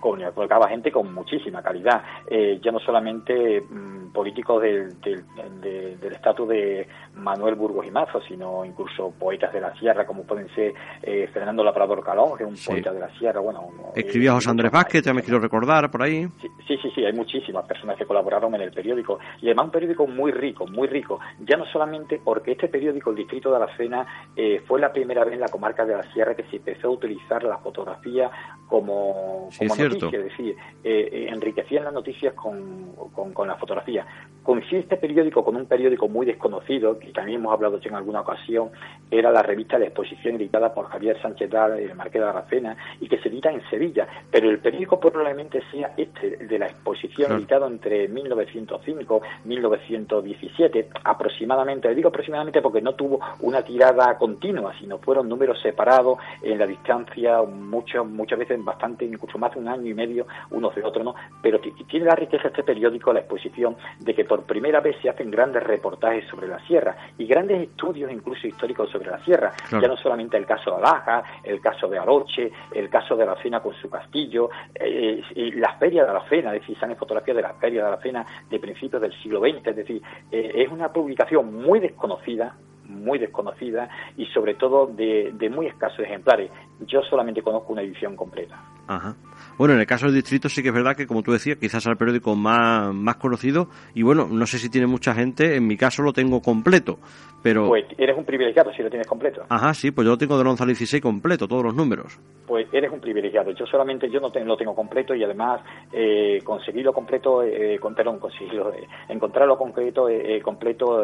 colocaba 0.00 0.68
gente 0.68 0.90
con 0.90 1.12
muchísima 1.12 1.62
calidad, 1.62 2.02
eh, 2.28 2.60
ya 2.62 2.72
no 2.72 2.78
solamente 2.78 3.60
mm, 3.60 4.12
políticos 4.12 4.62
del, 4.62 5.00
del, 5.00 6.12
estatus 6.12 6.48
de 6.48 6.88
Manuel 7.14 7.54
Burgos 7.54 7.86
y 7.86 7.90
Mazo, 7.90 8.20
sino 8.22 8.64
incluso 8.64 9.12
poetas 9.18 9.52
de 9.52 9.60
la 9.60 9.74
sierra, 9.78 10.06
como 10.06 10.24
pueden 10.24 10.48
ser 10.54 10.72
eh, 11.02 11.28
Fernando 11.32 11.62
Labrador 11.62 12.02
Calón, 12.02 12.36
que 12.36 12.44
es 12.44 12.48
un 12.48 12.74
poeta 12.74 12.92
de 12.92 13.00
la 13.00 13.10
sierra. 13.18 13.40
bueno 13.40 13.68
Escribía 13.94 14.32
José 14.32 14.50
Andrés 14.50 14.72
Vázquez, 14.72 15.02
ya 15.02 15.14
me 15.14 15.22
quiero 15.22 15.38
recordar, 15.40 15.90
por 15.90 16.02
ahí. 16.02 16.28
Sí, 16.40 16.76
sí, 16.82 16.90
sí, 16.94 17.04
hay 17.04 17.12
muchísimas 17.12 17.66
personas 17.66 17.96
que 17.96 18.04
colaboraron 18.04 18.54
en 18.54 18.62
el 18.62 18.72
periódico, 18.72 19.18
y 19.40 19.46
además 19.46 19.66
un 19.66 19.72
periódico 19.72 20.06
muy 20.06 20.32
rico, 20.32 20.66
muy 20.66 20.88
rico, 20.88 21.20
ya 21.40 21.56
no 21.56 21.64
solamente 21.66 22.20
porque 22.22 22.52
este 22.52 22.68
periódico, 22.68 23.10
el 23.10 23.16
Distrito 23.16 23.50
de 23.50 23.56
Aracena, 23.56 24.06
eh, 24.36 24.62
fue 24.66 24.80
la 24.80 24.92
primera 24.92 25.24
vez 25.24 25.34
en 25.34 25.40
la 25.40 25.48
comarca 25.48 25.84
de 25.84 25.96
la 25.96 26.12
sierra 26.12 26.34
que 26.34 26.44
se 26.44 26.56
empezó 26.56 26.88
a 26.88 26.90
utilizar 26.90 27.42
la 27.42 27.58
fotografía 27.58 28.30
como, 28.66 29.48
como 29.58 29.74
es 29.96 30.24
decir, 30.24 30.56
eh, 30.84 31.08
eh, 31.12 31.28
enriquecían 31.30 31.84
las 31.84 31.92
noticias 31.92 32.34
con, 32.34 32.92
con, 33.34 33.48
la 33.48 33.56
fotografía. 33.56 34.06
Coincide 34.42 34.80
este 34.80 34.96
periódico 34.96 35.44
con 35.44 35.56
un 35.56 35.66
periódico 35.66 36.08
muy 36.08 36.26
desconocido, 36.26 36.98
que 36.98 37.12
también 37.12 37.40
hemos 37.40 37.52
hablado 37.52 37.78
en 37.82 37.94
alguna 37.94 38.20
ocasión, 38.20 38.70
era 39.10 39.30
la 39.30 39.42
revista 39.42 39.78
de 39.78 39.86
exposición 39.86 40.36
editada 40.36 40.72
por 40.72 40.86
Javier 40.86 41.20
Sánchez 41.20 41.50
Dal, 41.50 41.78
el 41.78 41.94
Marqués 41.94 42.22
de 42.22 42.28
Aracena, 42.28 42.76
y 43.00 43.08
que 43.08 43.18
se 43.18 43.28
edita 43.28 43.50
en 43.50 43.62
Sevilla, 43.68 44.06
pero 44.30 44.48
el 44.50 44.58
periódico 44.58 44.98
probablemente 45.00 45.62
sea 45.70 45.92
este, 45.96 46.36
de 46.38 46.58
la 46.58 46.66
exposición 46.66 47.32
editado 47.32 47.66
entre 47.66 48.08
1905 48.08 49.22
y 49.44 49.48
1917, 49.48 50.88
aproximadamente, 51.04 51.88
le 51.88 51.94
digo 51.94 52.08
aproximadamente 52.08 52.62
porque 52.62 52.80
no 52.80 52.94
tuvo 52.94 53.20
una 53.40 53.62
tirada 53.62 54.16
continua, 54.18 54.72
sino 54.78 54.98
fueron 54.98 55.28
números 55.28 55.60
separados 55.60 56.18
en 56.42 56.58
la 56.58 56.66
distancia, 56.66 57.42
mucho, 57.42 58.04
muchas 58.04 58.38
veces 58.38 58.62
bastante, 58.64 59.04
incluso 59.04 59.38
más 59.38 59.52
de 59.54 59.60
un 59.60 59.68
año 59.68 59.77
y 59.86 59.94
medio 59.94 60.26
uno 60.50 60.70
de 60.70 60.82
otro, 60.82 61.04
¿no? 61.04 61.14
Pero 61.42 61.60
tiene 61.60 62.06
la 62.06 62.14
riqueza 62.14 62.48
este 62.48 62.62
periódico, 62.62 63.12
la 63.12 63.20
exposición, 63.20 63.76
de 64.00 64.14
que 64.14 64.24
por 64.24 64.44
primera 64.44 64.80
vez 64.80 64.96
se 65.02 65.08
hacen 65.08 65.30
grandes 65.30 65.62
reportajes 65.62 66.26
sobre 66.28 66.48
la 66.48 66.58
sierra 66.66 66.96
y 67.16 67.26
grandes 67.26 67.62
estudios 67.62 68.10
incluso 68.10 68.46
históricos 68.46 68.90
sobre 68.90 69.10
la 69.10 69.22
sierra. 69.24 69.52
Ya 69.70 69.88
no 69.88 69.96
solamente 69.96 70.36
el 70.36 70.46
caso 70.46 70.70
de 70.72 70.76
Alaja, 70.78 71.22
el 71.42 71.60
caso 71.60 71.88
de 71.88 71.98
Aroche, 71.98 72.50
el 72.72 72.88
caso 72.88 73.16
de 73.16 73.22
Aracena 73.24 73.60
con 73.60 73.74
su 73.74 73.88
castillo, 73.88 74.50
eh, 74.74 75.22
y 75.34 75.52
la 75.52 75.74
feria 75.74 76.04
de 76.04 76.10
Aracena, 76.10 76.54
es 76.54 76.60
decir, 76.60 76.78
salen 76.78 76.96
fotografías 76.96 77.36
de 77.36 77.42
la 77.42 77.54
feria 77.54 77.82
de 77.82 77.88
Aracena 77.88 78.26
de 78.48 78.58
principios 78.58 79.00
del 79.02 79.12
siglo 79.22 79.40
XX, 79.40 79.66
es 79.66 79.76
decir, 79.76 80.02
eh, 80.30 80.52
es 80.54 80.68
una 80.70 80.92
publicación 80.92 81.54
muy 81.54 81.80
desconocida, 81.80 82.56
muy 82.84 83.18
desconocida 83.18 83.88
y 84.16 84.26
sobre 84.26 84.54
todo 84.54 84.86
de, 84.86 85.30
de 85.34 85.50
muy 85.50 85.66
escasos 85.66 86.00
ejemplares. 86.00 86.50
Yo 86.80 87.02
solamente 87.02 87.42
conozco 87.42 87.72
una 87.72 87.82
edición 87.82 88.16
completa. 88.16 88.58
Ajá. 88.88 89.16
Bueno, 89.58 89.74
en 89.74 89.80
el 89.80 89.86
caso 89.86 90.06
del 90.06 90.14
distrito 90.14 90.48
sí 90.48 90.62
que 90.62 90.68
es 90.68 90.74
verdad 90.74 90.96
que, 90.96 91.06
como 91.06 91.22
tú 91.22 91.32
decías, 91.32 91.58
quizás 91.58 91.84
es 91.84 91.90
el 91.90 91.96
periódico 91.96 92.36
más, 92.36 92.94
más 92.94 93.16
conocido 93.16 93.68
y 93.92 94.02
bueno, 94.02 94.28
no 94.30 94.46
sé 94.46 94.58
si 94.58 94.70
tiene 94.70 94.86
mucha 94.86 95.14
gente, 95.14 95.56
en 95.56 95.66
mi 95.66 95.76
caso 95.76 96.02
lo 96.02 96.12
tengo 96.12 96.40
completo, 96.40 96.98
pero... 97.42 97.66
Pues 97.66 97.84
eres 97.98 98.16
un 98.16 98.24
privilegiado 98.24 98.72
si 98.72 98.82
lo 98.82 98.88
tienes 98.88 99.08
completo. 99.08 99.44
Ajá, 99.48 99.74
sí, 99.74 99.90
pues 99.90 100.04
yo 100.04 100.12
lo 100.12 100.18
tengo 100.18 100.38
de 100.38 100.48
11 100.48 100.62
al 100.62 100.68
16 100.68 101.02
completo, 101.02 101.48
todos 101.48 101.64
los 101.64 101.74
números. 101.74 102.20
Pues 102.46 102.68
eres 102.72 102.92
un 102.92 103.00
privilegiado, 103.00 103.50
yo 103.50 103.66
solamente 103.66 104.08
yo 104.08 104.20
no 104.20 104.30
lo 104.32 104.56
tengo 104.56 104.74
completo 104.76 105.12
y 105.12 105.24
además 105.24 105.60
eh, 105.92 106.38
conseguirlo 106.44 106.92
completo, 106.92 107.42
eh, 107.42 107.78
con, 107.80 107.96
perdón, 107.96 108.20
conseguirlo, 108.20 108.72
eh, 108.72 108.86
encontrarlo 109.08 109.58
concreto, 109.58 110.08
eh, 110.08 110.40
completo, 110.40 111.02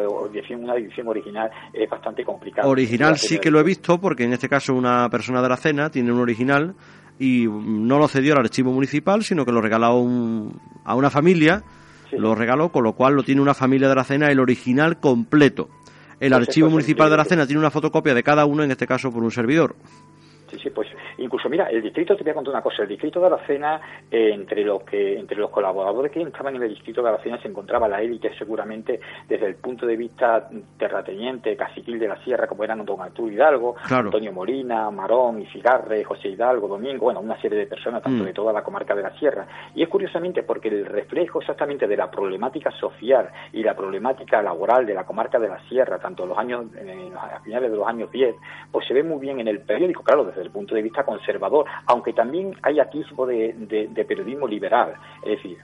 una 0.55 0.75
edición 0.75 1.07
original 1.09 1.51
es 1.73 1.89
bastante 1.89 2.23
complicado. 2.23 2.69
Original 2.69 3.17
sí 3.17 3.37
que 3.37 3.51
lo 3.51 3.59
he 3.59 3.63
visto 3.63 3.99
porque 3.99 4.23
en 4.23 4.31
este 4.31 4.47
caso 4.47 4.73
una 4.73 5.09
persona 5.09 5.41
de 5.41 5.49
la 5.49 5.57
cena 5.57 5.89
tiene 5.89 6.13
un 6.13 6.21
original 6.21 6.73
y 7.19 7.47
no 7.47 7.97
lo 7.97 8.07
cedió 8.07 8.33
al 8.33 8.39
archivo 8.39 8.71
municipal, 8.71 9.23
sino 9.23 9.45
que 9.45 9.51
lo 9.51 9.61
regaló 9.61 9.85
a 10.83 10.95
una 10.95 11.09
familia, 11.09 11.63
lo 12.11 12.35
regaló, 12.35 12.71
con 12.71 12.83
lo 12.83 12.93
cual 12.93 13.15
lo 13.15 13.23
tiene 13.23 13.41
una 13.41 13.53
familia 13.53 13.87
de 13.89 13.95
la 13.95 14.03
cena, 14.03 14.27
el 14.27 14.39
original 14.39 14.99
completo. 14.99 15.69
El 16.19 16.31
pues 16.31 16.47
archivo 16.47 16.69
municipal 16.69 17.09
de 17.09 17.17
la 17.17 17.25
cena 17.25 17.45
tiene 17.45 17.59
una 17.59 17.71
fotocopia 17.71 18.13
de 18.13 18.23
cada 18.23 18.45
uno, 18.45 18.63
en 18.63 18.71
este 18.71 18.87
caso 18.87 19.11
por 19.11 19.23
un 19.23 19.31
servidor. 19.31 19.75
Incluso 21.17 21.49
mira, 21.49 21.69
el 21.69 21.81
distrito 21.81 22.15
te 22.15 22.23
voy 22.23 22.31
a 22.31 22.35
contar 22.35 22.53
una 22.53 22.61
cosa, 22.61 22.83
el 22.83 22.89
distrito 22.89 23.19
de 23.19 23.27
Aracena, 23.27 23.81
eh, 24.11 24.31
entre 24.33 24.63
los 24.63 24.83
que 24.83 25.17
entre 25.17 25.37
los 25.37 25.49
colaboradores 25.49 26.11
que 26.11 26.21
estaban 26.21 26.55
en 26.55 26.63
el 26.63 26.69
distrito 26.69 27.01
de 27.01 27.09
Aracena 27.09 27.41
se 27.41 27.47
encontraba 27.47 27.87
la 27.87 28.01
élite 28.01 28.31
seguramente 28.37 28.99
desde 29.27 29.47
el 29.47 29.55
punto 29.55 29.85
de 29.85 29.95
vista 29.95 30.49
terrateniente, 30.77 31.55
caciquil 31.55 31.99
de 31.99 32.07
la 32.07 32.23
sierra, 32.23 32.47
como 32.47 32.63
eran 32.63 32.83
don 32.85 33.01
Arturo 33.01 33.31
Hidalgo, 33.31 33.75
Antonio 33.89 34.31
Molina, 34.31 34.89
Marón, 34.91 35.41
Isigarre, 35.41 36.03
José 36.03 36.29
Hidalgo, 36.29 36.67
Domingo, 36.67 37.05
bueno, 37.05 37.19
una 37.19 37.39
serie 37.41 37.57
de 37.57 37.67
personas 37.67 38.03
tanto 38.03 38.23
mm. 38.23 38.27
de 38.27 38.33
toda 38.33 38.53
la 38.53 38.63
comarca 38.63 38.95
de 38.95 39.03
la 39.03 39.17
sierra. 39.17 39.47
Y 39.73 39.83
es 39.83 39.89
curiosamente 39.89 40.43
porque 40.43 40.69
el 40.69 40.85
reflejo 40.85 41.39
exactamente 41.39 41.87
de 41.87 41.97
la 41.97 42.09
problemática 42.09 42.71
social 42.71 43.29
y 43.53 43.63
la 43.63 43.75
problemática 43.75 44.41
laboral 44.41 44.85
de 44.85 44.93
la 44.93 45.05
comarca 45.05 45.39
de 45.39 45.47
la 45.47 45.59
sierra, 45.67 45.99
tanto 45.99 46.23
en 46.23 46.29
los 46.29 46.37
años, 46.37 46.65
a 47.17 47.39
finales 47.41 47.71
de 47.71 47.77
los 47.77 47.87
años 47.87 48.11
10, 48.11 48.35
pues 48.71 48.87
se 48.87 48.93
ve 48.93 49.03
muy 49.03 49.19
bien 49.19 49.39
en 49.39 49.47
el 49.47 49.61
periódico, 49.61 50.03
claro, 50.03 50.25
desde 50.25 50.41
el 50.41 50.51
punto 50.51 50.75
de 50.75 50.81
vista 50.81 51.03
conservador, 51.05 51.65
aunque 51.85 52.13
también 52.13 52.55
hay 52.61 52.79
atisbo 52.79 53.25
de, 53.25 53.53
de, 53.53 54.05
periodismo 54.05 54.47
liberal. 54.47 54.95
Es 55.23 55.37
decir, 55.37 55.57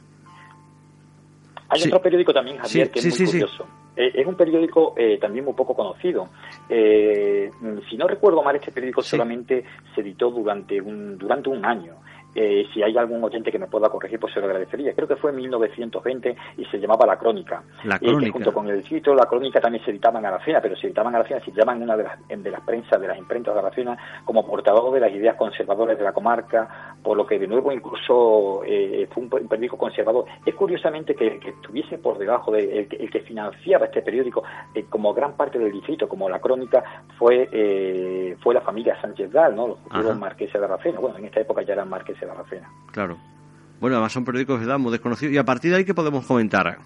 hay 1.69 1.83
otro 1.83 2.01
periódico 2.01 2.33
también, 2.33 2.57
Javier, 2.57 2.91
que 2.91 2.99
es 2.99 3.19
muy 3.19 3.27
curioso. 3.27 3.65
Eh, 3.95 4.11
es 4.15 4.25
un 4.25 4.35
periódico 4.35 4.93
eh, 4.97 5.17
también 5.19 5.45
muy 5.45 5.53
poco 5.53 5.75
conocido. 5.75 6.29
Eh, 6.69 7.51
si 7.89 7.97
no 7.97 8.07
recuerdo 8.07 8.41
mal, 8.41 8.55
este 8.55 8.71
periódico 8.71 9.01
solamente 9.01 9.63
se 9.93 10.01
editó 10.01 10.31
durante 10.31 10.79
un, 10.79 11.17
durante 11.17 11.49
un 11.49 11.65
año. 11.65 11.95
Eh, 12.35 12.65
si 12.73 12.81
hay 12.81 12.97
algún 12.97 13.23
oyente 13.23 13.51
que 13.51 13.59
me 13.59 13.67
pueda 13.67 13.89
corregir, 13.89 14.19
pues 14.19 14.33
se 14.33 14.39
lo 14.39 14.45
agradecería. 14.45 14.93
Creo 14.93 15.07
que 15.07 15.15
fue 15.15 15.31
en 15.31 15.37
1920 15.37 16.35
y 16.57 16.65
se 16.65 16.79
llamaba 16.79 17.05
La 17.05 17.17
Crónica. 17.17 17.63
La 17.83 17.99
Crónica. 17.99 18.25
Que 18.25 18.31
junto 18.31 18.53
con 18.53 18.67
el 18.69 18.77
distrito, 18.77 19.13
La 19.13 19.25
Crónica 19.25 19.59
también 19.59 19.83
se 19.83 19.91
editaba 19.91 20.19
en 20.19 20.25
Aracena, 20.25 20.61
pero 20.61 20.75
se 20.75 20.87
editaba 20.87 21.09
en 21.09 21.15
Aracena, 21.15 21.41
se 21.43 21.51
llama 21.51 21.73
en 21.73 21.83
una 21.83 21.97
de 21.97 22.03
las, 22.03 22.27
de 22.27 22.51
las 22.51 22.61
prensas, 22.61 22.99
de 22.99 23.07
las 23.07 23.17
imprentas 23.17 23.53
de 23.53 23.59
Aracena, 23.59 23.97
como 24.25 24.45
portador 24.45 24.93
de 24.93 24.99
las 24.99 25.11
ideas 25.11 25.35
conservadoras 25.35 25.97
de 25.97 26.03
la 26.03 26.13
comarca, 26.13 26.95
por 27.03 27.17
lo 27.17 27.25
que 27.25 27.39
de 27.39 27.47
nuevo 27.47 27.71
incluso 27.71 28.63
eh, 28.65 29.07
fue 29.11 29.23
un, 29.23 29.29
periódico 29.29 29.77
conservador. 29.77 30.25
Es 30.45 30.55
curiosamente 30.55 31.15
que, 31.15 31.39
que 31.39 31.49
estuviese 31.49 31.97
por 31.97 32.17
debajo 32.17 32.51
de 32.51 32.61
el, 32.79 32.87
el 32.99 33.09
que 33.09 33.21
financiaba 33.21 33.85
este 33.85 34.01
periódico, 34.01 34.43
eh, 34.73 34.85
como 34.89 35.13
gran 35.13 35.33
parte 35.33 35.59
del 35.59 35.71
distrito, 35.71 36.07
como 36.07 36.29
La 36.29 36.39
Crónica, 36.39 36.83
fue, 37.17 37.49
eh, 37.51 38.35
fue 38.41 38.53
la 38.53 38.61
familia 38.61 38.99
Sánchez 39.01 39.31
Dal, 39.31 39.55
¿no? 39.55 39.67
los 39.67 39.79
futuros 39.79 40.17
marqueses 40.17 40.59
de 40.59 40.65
Aracena. 40.65 40.99
Bueno, 40.99 41.17
en 41.17 41.25
esta 41.25 41.41
época 41.41 41.61
ya 41.63 41.73
eran 41.73 41.89
marqueses 41.89 42.20
Claro. 42.91 43.17
Bueno, 43.79 43.95
además 43.95 44.13
son 44.13 44.25
periódicos, 44.25 44.59
¿verdad?, 44.59 44.77
muy 44.77 44.91
desconocidos. 44.91 45.33
Y 45.33 45.37
a 45.37 45.45
partir 45.45 45.71
de 45.71 45.77
ahí, 45.77 45.85
¿qué 45.85 45.93
podemos 45.93 46.25
comentar? 46.25 46.77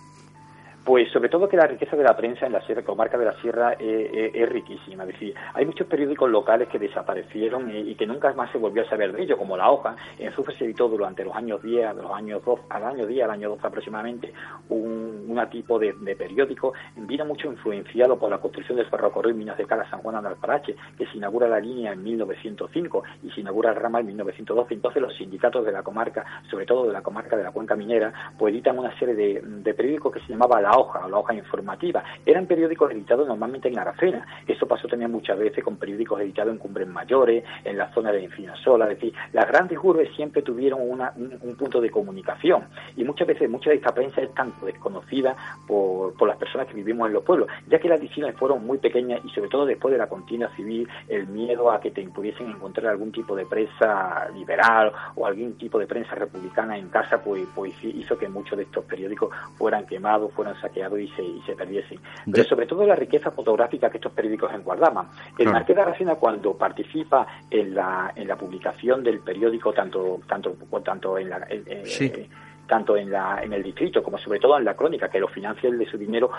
Pues 0.85 1.11
sobre 1.11 1.29
todo 1.29 1.49
que 1.49 1.57
la 1.57 1.65
riqueza 1.65 1.95
de 1.95 2.03
la 2.03 2.15
prensa 2.15 2.45
en 2.45 2.51
la 2.51 2.61
sierra, 2.61 2.83
comarca 2.83 3.17
de 3.17 3.25
la 3.25 3.33
sierra, 3.41 3.73
eh, 3.73 4.11
eh, 4.13 4.31
es 4.35 4.47
riquísima. 4.47 5.03
Es 5.03 5.13
decir, 5.13 5.33
hay 5.55 5.65
muchos 5.65 5.87
periódicos 5.87 6.29
locales 6.29 6.67
que 6.67 6.77
desaparecieron 6.77 7.75
y, 7.75 7.95
que 7.95 8.05
nunca 8.05 8.31
más 8.33 8.51
se 8.51 8.59
volvió 8.59 8.83
a 8.83 8.89
saber 8.89 9.11
de 9.11 9.23
ellos, 9.23 9.39
como 9.39 9.57
La 9.57 9.71
Hoja. 9.71 9.95
En 10.19 10.31
Sufre 10.33 10.55
se 10.55 10.65
editó 10.65 10.87
durante 10.87 11.25
los 11.25 11.35
años 11.35 11.63
10, 11.63 11.95
los 11.95 12.11
años 12.11 12.45
2, 12.45 12.59
al 12.69 12.83
año 12.83 13.07
10, 13.07 13.23
al 13.23 13.31
año 13.31 13.49
12 13.49 13.65
aproximadamente, 13.65 14.31
un 14.69 15.25
una 15.27 15.49
tipo 15.49 15.79
de, 15.79 15.93
periódico. 16.15 16.73
Vino 16.95 17.25
mucho 17.25 17.47
influenciado 17.47 18.17
por 18.17 18.29
la 18.29 18.37
construcción 18.37 18.77
del 18.77 18.87
ferrocarril 18.87 19.35
Minas 19.35 19.57
de 19.57 19.65
Cala 19.65 19.89
San 19.89 19.99
Juan 20.01 20.21
de 20.21 20.29
Alparache, 20.29 20.75
que 20.97 21.05
se 21.07 21.17
inaugura 21.17 21.47
la 21.47 21.59
línea 21.59 21.91
en 21.93 22.03
1905 22.03 23.03
y 23.23 23.31
se 23.31 23.41
inaugura 23.41 23.71
el 23.71 23.75
ramal 23.75 24.01
en 24.01 24.07
1912. 24.07 24.73
Entonces 24.73 25.01
los 25.01 25.15
sindicatos 25.15 25.65
de 25.65 25.71
la 25.71 25.83
comarca, 25.83 26.25
sobre 26.49 26.65
todo 26.65 26.87
de 26.87 26.93
la 26.93 27.01
comarca 27.01 27.35
de 27.35 27.43
la 27.43 27.51
cuenca 27.51 27.75
minera, 27.75 28.13
pues 28.37 28.53
editan 28.53 28.77
una 28.77 28.97
serie 28.97 29.15
de, 29.15 29.41
de 29.43 29.73
periódicos 29.73 30.13
que 30.13 30.19
se 30.21 30.27
llamaba 30.27 30.61
La 30.61 30.74
hoja 30.77 31.05
o 31.05 31.09
la 31.09 31.17
hoja 31.17 31.33
informativa. 31.33 32.03
Eran 32.25 32.45
periódicos 32.45 32.91
editados 32.91 33.27
normalmente 33.27 33.67
en 33.67 33.79
Aracena. 33.79 34.25
Eso 34.47 34.67
pasó 34.67 34.87
también 34.87 35.11
muchas 35.11 35.37
veces 35.37 35.63
con 35.63 35.77
periódicos 35.77 36.21
editados 36.21 36.53
en 36.53 36.59
Cumbres 36.59 36.87
Mayores, 36.87 37.43
en 37.63 37.77
la 37.77 37.91
zona 37.93 38.11
de 38.11 38.23
Infinasola. 38.23 38.85
Es 38.85 38.99
decir, 38.99 39.13
las 39.33 39.47
grandes 39.47 39.77
urbes 39.81 40.09
siempre 40.15 40.41
tuvieron 40.41 40.81
un, 40.81 41.55
punto 41.55 41.79
de 41.79 41.89
comunicación 41.89 42.65
y 42.97 43.03
muchas 43.03 43.27
veces 43.27 43.49
mucha 43.49 43.69
de 43.69 43.77
esta 43.77 43.93
prensa 43.93 44.21
es 44.21 44.33
tanto 44.33 44.65
desconocida 44.65 45.35
por, 45.67 46.13
por 46.15 46.27
las 46.27 46.37
personas 46.37 46.67
que 46.67 46.73
vivimos 46.73 47.07
en 47.07 47.13
los 47.13 47.23
pueblos, 47.23 47.47
ya 47.67 47.79
que 47.79 47.87
las 47.87 47.99
divisiones 47.99 48.35
fueron 48.35 48.65
muy 48.65 48.77
pequeñas 48.77 49.21
y 49.23 49.29
sobre 49.29 49.49
todo 49.49 49.65
después 49.65 49.91
de 49.91 49.97
la 49.97 50.07
contienda 50.07 50.49
civil, 50.55 50.87
el 51.07 51.27
miedo 51.27 51.71
a 51.71 51.79
que 51.79 51.91
te 51.91 52.05
pudiesen 52.09 52.49
encontrar 52.49 52.87
algún 52.91 53.11
tipo 53.11 53.35
de 53.35 53.45
prensa 53.45 54.29
liberal 54.33 54.91
o 55.15 55.25
algún 55.25 55.57
tipo 55.57 55.79
de 55.79 55.87
prensa 55.87 56.15
republicana 56.15 56.77
en 56.77 56.89
casa, 56.89 57.21
pues, 57.21 57.43
pues 57.55 57.73
hizo 57.83 58.17
que 58.17 58.27
muchos 58.29 58.57
de 58.57 58.63
estos 58.63 58.85
periódicos 58.85 59.29
fueran 59.57 59.85
quemados, 59.85 60.31
fueran 60.33 60.59
saqueados 60.67 60.99
y 60.99 61.07
se, 61.09 61.23
y 61.23 61.41
se 61.45 61.55
perdiesen. 61.55 61.99
Pero 62.31 62.43
sobre 62.43 62.65
todo 62.65 62.85
la 62.85 62.95
riqueza 62.95 63.31
fotográfica 63.31 63.89
que 63.89 63.97
estos 63.97 64.11
periódicos 64.11 64.53
enguardaban. 64.53 65.07
El 65.37 65.51
Marqués 65.51 65.75
de 65.75 65.81
Aracena, 65.81 66.15
cuando 66.15 66.55
participa 66.55 67.27
en 67.49 67.75
la, 67.75 68.11
en 68.15 68.27
la 68.27 68.35
publicación 68.35 69.03
del 69.03 69.19
periódico, 69.19 69.73
tanto, 69.73 70.19
tanto, 70.27 70.55
tanto 70.83 71.17
en 71.17 71.29
la... 71.29 71.47
Eh, 71.49 72.29
tanto 72.67 72.97
en, 72.97 73.11
la, 73.11 73.43
en 73.43 73.53
el 73.53 73.61
distrito 73.61 74.01
como 74.01 74.17
sobre 74.17 74.39
todo 74.39 74.57
en 74.57 74.65
la 74.65 74.73
crónica, 74.73 75.07
que 75.07 75.19
lo 75.19 75.27
financia 75.27 75.69
el 75.69 75.77
de 75.77 75.85
su 75.85 75.99
dinero, 75.99 76.31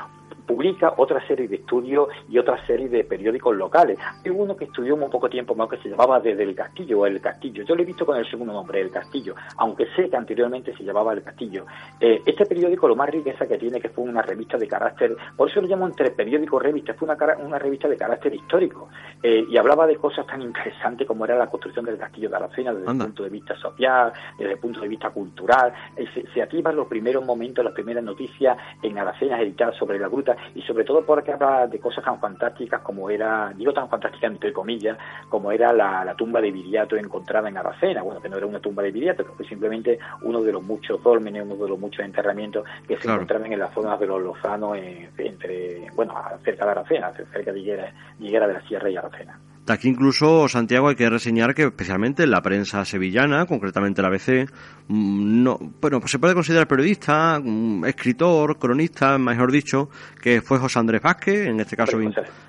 publica 0.46 0.94
otra 0.96 1.26
serie 1.26 1.48
de 1.48 1.56
estudios 1.56 2.08
y 2.28 2.38
otra 2.38 2.64
serie 2.66 2.88
de 2.88 3.04
periódicos 3.04 3.56
locales. 3.56 3.98
Hay 4.24 4.30
uno 4.30 4.56
que 4.56 4.64
estudió 4.64 4.96
muy 4.96 5.08
poco 5.10 5.28
tiempo 5.28 5.54
más 5.54 5.68
que 5.68 5.76
se 5.78 5.88
llamaba 5.88 6.20
Desde 6.20 6.42
el 6.42 6.54
Castillo 6.54 7.00
o 7.00 7.06
El 7.06 7.20
Castillo. 7.20 7.64
Yo 7.64 7.74
lo 7.74 7.82
he 7.82 7.86
visto 7.86 8.06
con 8.06 8.16
el 8.16 8.28
segundo 8.30 8.52
nombre, 8.52 8.80
El 8.80 8.90
Castillo, 8.90 9.34
aunque 9.56 9.86
sé 9.96 10.08
que 10.08 10.16
anteriormente 10.16 10.74
se 10.76 10.84
llamaba 10.84 11.12
El 11.12 11.22
Castillo. 11.22 11.66
Eh, 12.00 12.22
este 12.24 12.46
periódico, 12.46 12.88
lo 12.88 12.96
más 12.96 13.10
riqueza 13.10 13.46
que 13.46 13.58
tiene, 13.58 13.80
que 13.80 13.88
fue 13.88 14.04
una 14.04 14.22
revista 14.22 14.56
de 14.56 14.68
carácter, 14.68 15.16
por 15.36 15.50
eso 15.50 15.60
lo 15.60 15.68
llamo 15.68 15.86
entre 15.86 16.10
periódico 16.10 16.58
revista, 16.58 16.94
fue 16.94 17.08
una, 17.08 17.36
una 17.38 17.58
revista 17.58 17.88
de 17.88 17.96
carácter 17.96 18.34
histórico 18.34 18.88
eh, 19.22 19.44
y 19.48 19.56
hablaba 19.56 19.86
de 19.86 19.96
cosas 19.96 20.26
tan 20.26 20.42
interesantes 20.42 21.06
como 21.06 21.24
era 21.24 21.36
la 21.36 21.48
construcción 21.48 21.84
del 21.84 21.98
Castillo 21.98 22.28
de 22.28 22.36
Aracena 22.36 22.72
desde 22.72 22.90
el 22.90 22.98
punto 22.98 23.22
de 23.24 23.30
vista 23.30 23.56
social, 23.56 24.12
desde 24.38 24.52
el 24.52 24.58
punto 24.58 24.80
de 24.80 24.88
vista 24.88 25.10
cultural. 25.10 25.72
Eh, 25.96 26.06
se, 26.14 26.26
se 26.32 26.42
activan 26.42 26.76
los 26.76 26.86
primeros 26.86 27.24
momentos, 27.24 27.64
las 27.64 27.74
primeras 27.74 28.04
noticias 28.04 28.56
en 28.82 28.98
Aracena 28.98 29.40
editadas 29.40 29.76
sobre 29.76 29.98
la 29.98 30.08
gruta 30.08 30.35
y 30.54 30.62
sobre 30.62 30.84
todo 30.84 31.04
porque 31.04 31.32
habla 31.32 31.66
de 31.66 31.78
cosas 31.78 32.04
tan 32.04 32.18
fantásticas 32.20 32.80
como 32.82 33.10
era, 33.10 33.52
digo 33.56 33.72
tan 33.72 33.88
fantásticas 33.88 34.30
entre 34.30 34.52
comillas, 34.52 34.98
como 35.28 35.52
era 35.52 35.72
la, 35.72 36.14
tumba 36.16 36.40
de 36.40 36.50
Viriato 36.50 36.96
encontrada 36.96 37.48
en 37.48 37.58
Aracena, 37.58 38.02
bueno, 38.02 38.20
que 38.20 38.28
no 38.28 38.36
era 38.36 38.46
una 38.46 38.60
tumba 38.60 38.82
de 38.82 38.90
Viriato, 38.90 39.24
que 39.24 39.32
fue 39.32 39.46
simplemente 39.46 39.98
uno 40.22 40.42
de 40.42 40.52
los 40.52 40.62
muchos 40.62 41.02
dólmenes, 41.02 41.42
uno 41.44 41.56
de 41.56 41.68
los 41.68 41.78
muchos 41.78 42.04
enterramientos 42.04 42.64
que 42.86 42.96
se 42.96 43.08
encontraban 43.08 43.52
en 43.52 43.58
las 43.58 43.72
zonas 43.74 44.00
de 44.00 44.06
los 44.06 44.22
Lozanos, 44.22 44.78
entre, 45.18 45.90
bueno, 45.94 46.14
cerca 46.44 46.64
de 46.64 46.70
Aracena, 46.70 47.12
cerca 47.12 47.52
de 47.52 47.60
Higuera 47.60 48.46
de 48.46 48.52
la 48.54 48.60
Sierra 48.62 48.88
y 48.88 48.96
Aracena. 48.96 49.38
Aquí 49.68 49.88
incluso, 49.88 50.48
Santiago, 50.48 50.88
hay 50.88 50.94
que 50.94 51.10
reseñar 51.10 51.52
que 51.52 51.64
especialmente 51.64 52.24
la 52.28 52.40
prensa 52.40 52.84
sevillana, 52.84 53.46
concretamente 53.46 54.00
la 54.00 54.08
ABC, 54.08 54.48
mm, 54.86 55.42
no, 55.42 55.58
bueno, 55.80 55.98
pues 55.98 56.12
se 56.12 56.20
puede 56.20 56.34
considerar 56.34 56.68
periodista, 56.68 57.40
mm, 57.42 57.84
escritor, 57.84 58.58
cronista, 58.58 59.18
mejor 59.18 59.50
dicho, 59.50 59.90
que 60.22 60.40
fue 60.40 60.58
José 60.58 60.78
Andrés 60.78 61.02
Vázquez, 61.02 61.48
en 61.48 61.58
este 61.58 61.76
caso 61.76 61.98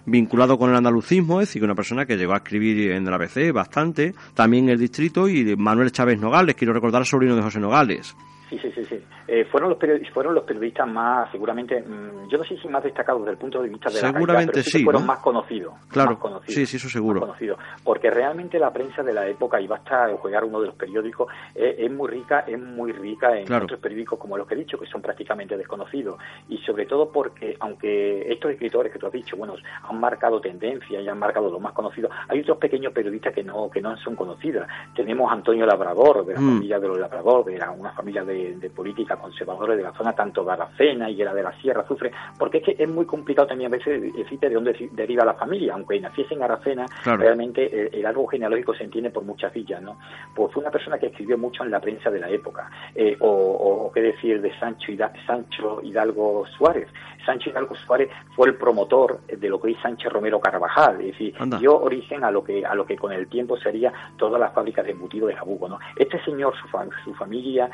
vinculado 0.05 0.59
con 0.59 0.69
el 0.69 0.75
andalucismo, 0.75 1.41
es 1.41 1.49
decir, 1.49 1.63
una 1.63 1.73
persona 1.73 2.05
que 2.05 2.17
llegó 2.17 2.33
a 2.33 2.37
escribir 2.37 2.91
en 2.91 3.05
la 3.05 3.15
ABC 3.15 3.51
bastante, 3.51 4.13
también 4.35 4.65
en 4.65 4.71
el 4.71 4.79
distrito, 4.79 5.27
y 5.27 5.55
Manuel 5.55 5.91
Chávez 5.91 6.19
Nogales, 6.19 6.55
quiero 6.55 6.73
recordar, 6.73 7.03
sobrino 7.03 7.35
de 7.35 7.41
José 7.41 7.59
Nogales. 7.59 8.15
Sí, 8.49 8.57
sí, 8.59 8.71
sí, 8.71 8.85
sí. 8.85 9.03
Eh, 9.27 9.45
fueron 9.45 9.69
los 9.69 9.77
periodistas, 9.77 10.13
fueron 10.13 10.33
los 10.33 10.45
periodistas 10.45 10.87
más, 10.87 11.29
seguramente, 11.31 11.81
mm, 11.81 12.29
yo 12.29 12.37
no 12.37 12.43
sé 12.45 12.57
si 12.57 12.67
más 12.69 12.81
destacados 12.81 13.21
desde 13.21 13.33
el 13.33 13.37
punto 13.37 13.61
de 13.61 13.67
vista 13.67 13.89
de 13.89 14.01
la 14.01 14.13
calidad, 14.13 14.49
pero 14.53 14.63
sí, 14.63 14.83
fueron 14.83 15.05
más 15.05 15.19
conocidos. 15.19 15.73
Claro, 15.89 16.17
conocidos, 16.17 16.55
sí, 16.55 16.65
sí, 16.65 16.77
eso 16.77 16.87
seguro. 16.87 17.19
Conocidos, 17.19 17.59
porque 17.83 18.09
realmente 18.09 18.57
la 18.57 18.71
prensa 18.71 19.03
de 19.03 19.13
la 19.13 19.27
época, 19.27 19.59
y 19.59 19.67
basta 19.67 20.09
jugar 20.17 20.45
uno 20.45 20.61
de 20.61 20.67
los 20.67 20.75
periódicos, 20.75 21.29
eh, 21.55 21.75
es 21.77 21.91
muy 21.91 22.07
rica, 22.09 22.39
es 22.47 22.59
muy 22.59 22.93
rica 22.93 23.37
en 23.37 23.51
otros 23.51 23.79
periódicos 23.81 24.17
como 24.17 24.37
los 24.37 24.47
que 24.47 24.53
he 24.53 24.57
dicho, 24.57 24.79
que 24.79 24.85
son 24.85 25.01
prácticamente 25.01 25.57
desconocidos. 25.57 26.17
Y 26.47 26.57
sobre 26.59 26.85
todo 26.85 27.11
porque, 27.11 27.57
aunque 27.59 28.31
estos 28.31 28.51
escritores 28.51 28.93
que 28.93 28.99
tú 28.99 29.07
has 29.07 29.13
dicho, 29.13 29.35
bueno, 29.35 29.55
han 29.83 29.99
marcado 29.99 30.39
tendencia 30.39 31.01
y 31.01 31.07
han 31.07 31.19
marcado 31.19 31.51
los 31.51 31.59
más 31.59 31.73
conocidos, 31.73 32.11
hay 32.29 32.39
otros 32.39 32.57
pequeños 32.59 32.93
periodistas 32.93 33.33
que 33.33 33.43
no, 33.43 33.69
que 33.69 33.81
no 33.81 33.97
son 33.97 34.15
conocidos. 34.15 34.65
Tenemos 34.95 35.29
a 35.29 35.33
Antonio 35.33 35.65
Labrador, 35.65 36.25
de 36.25 36.33
la 36.33 36.39
mm. 36.39 36.53
familia 36.53 36.79
de 36.79 36.87
los 36.87 36.99
Labrador, 36.99 37.43
de 37.43 37.57
una 37.77 37.91
familia 37.91 38.23
de, 38.23 38.36
de 38.37 38.69
política 38.69 39.15
conservadores 39.17 39.77
de 39.77 39.83
la 39.83 39.93
zona, 39.93 40.13
tanto 40.13 40.43
de 40.43 40.51
Aracena 40.51 41.09
y 41.09 41.21
era 41.21 41.33
de 41.33 41.43
la 41.43 41.51
Sierra 41.59 41.81
Azufre, 41.81 42.11
porque 42.37 42.59
es 42.59 42.63
que 42.63 42.75
es 42.77 42.89
muy 42.89 43.05
complicado 43.05 43.47
también 43.47 43.73
a 43.73 43.77
veces 43.77 44.13
decir 44.13 44.39
de 44.39 44.49
dónde 44.49 44.89
deriva 44.91 45.25
la 45.25 45.33
familia, 45.33 45.73
aunque 45.73 45.99
naciese 45.99 46.33
en 46.33 46.43
Aracena, 46.43 46.85
realmente 47.03 47.89
el, 47.97 48.05
árbol 48.05 48.27
genealógico 48.31 48.73
se 48.73 48.83
entiende 48.83 49.09
por 49.09 49.23
muchas 49.23 49.53
villas, 49.53 49.81
¿no? 49.81 49.97
Pues 50.33 50.53
fue 50.53 50.61
una 50.61 50.71
persona 50.71 50.97
que 50.97 51.07
escribió 51.07 51.37
mucho 51.37 51.63
en 51.63 51.71
la 51.71 51.79
prensa 51.79 52.09
de 52.09 52.19
la 52.19 52.29
época, 52.29 52.69
eh, 52.95 53.17
o, 53.19 53.91
qué 53.93 54.01
decir 54.01 54.41
de 54.41 54.57
Sancho, 54.59 54.91
Sancho 55.25 55.81
Hidalgo 55.83 56.45
Suárez. 56.57 56.87
Sancho 57.25 57.49
Hidalgo 57.49 57.75
Suárez 57.75 58.09
fue 58.35 58.47
el 58.47 58.55
promotor 58.55 59.19
de 59.27 59.49
lo 59.49 59.59
que 59.59 59.71
es 59.71 59.79
Sánchez 59.81 60.11
Romero 60.11 60.39
Carvajal, 60.39 61.01
es 61.01 61.07
decir, 61.07 61.35
dio 61.59 61.77
origen 61.77 62.23
a 62.23 62.31
lo 62.31 62.43
que 62.43 62.65
a 62.65 62.73
lo 62.73 62.85
que 62.85 62.95
con 62.95 63.11
el 63.11 63.27
tiempo 63.27 63.57
sería 63.57 63.91
todas 64.17 64.39
las 64.39 64.53
fábricas 64.53 64.85
de 64.85 64.91
embutido 64.91 65.27
de 65.27 65.35
Jabugo, 65.35 65.67
¿no? 65.67 65.79
Este 65.95 66.23
señor, 66.23 66.53
su, 66.55 66.67
su 67.03 67.13
familia 67.15 67.69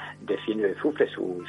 de 0.62 0.76
Zufre, 0.76 1.08
su, 1.10 1.44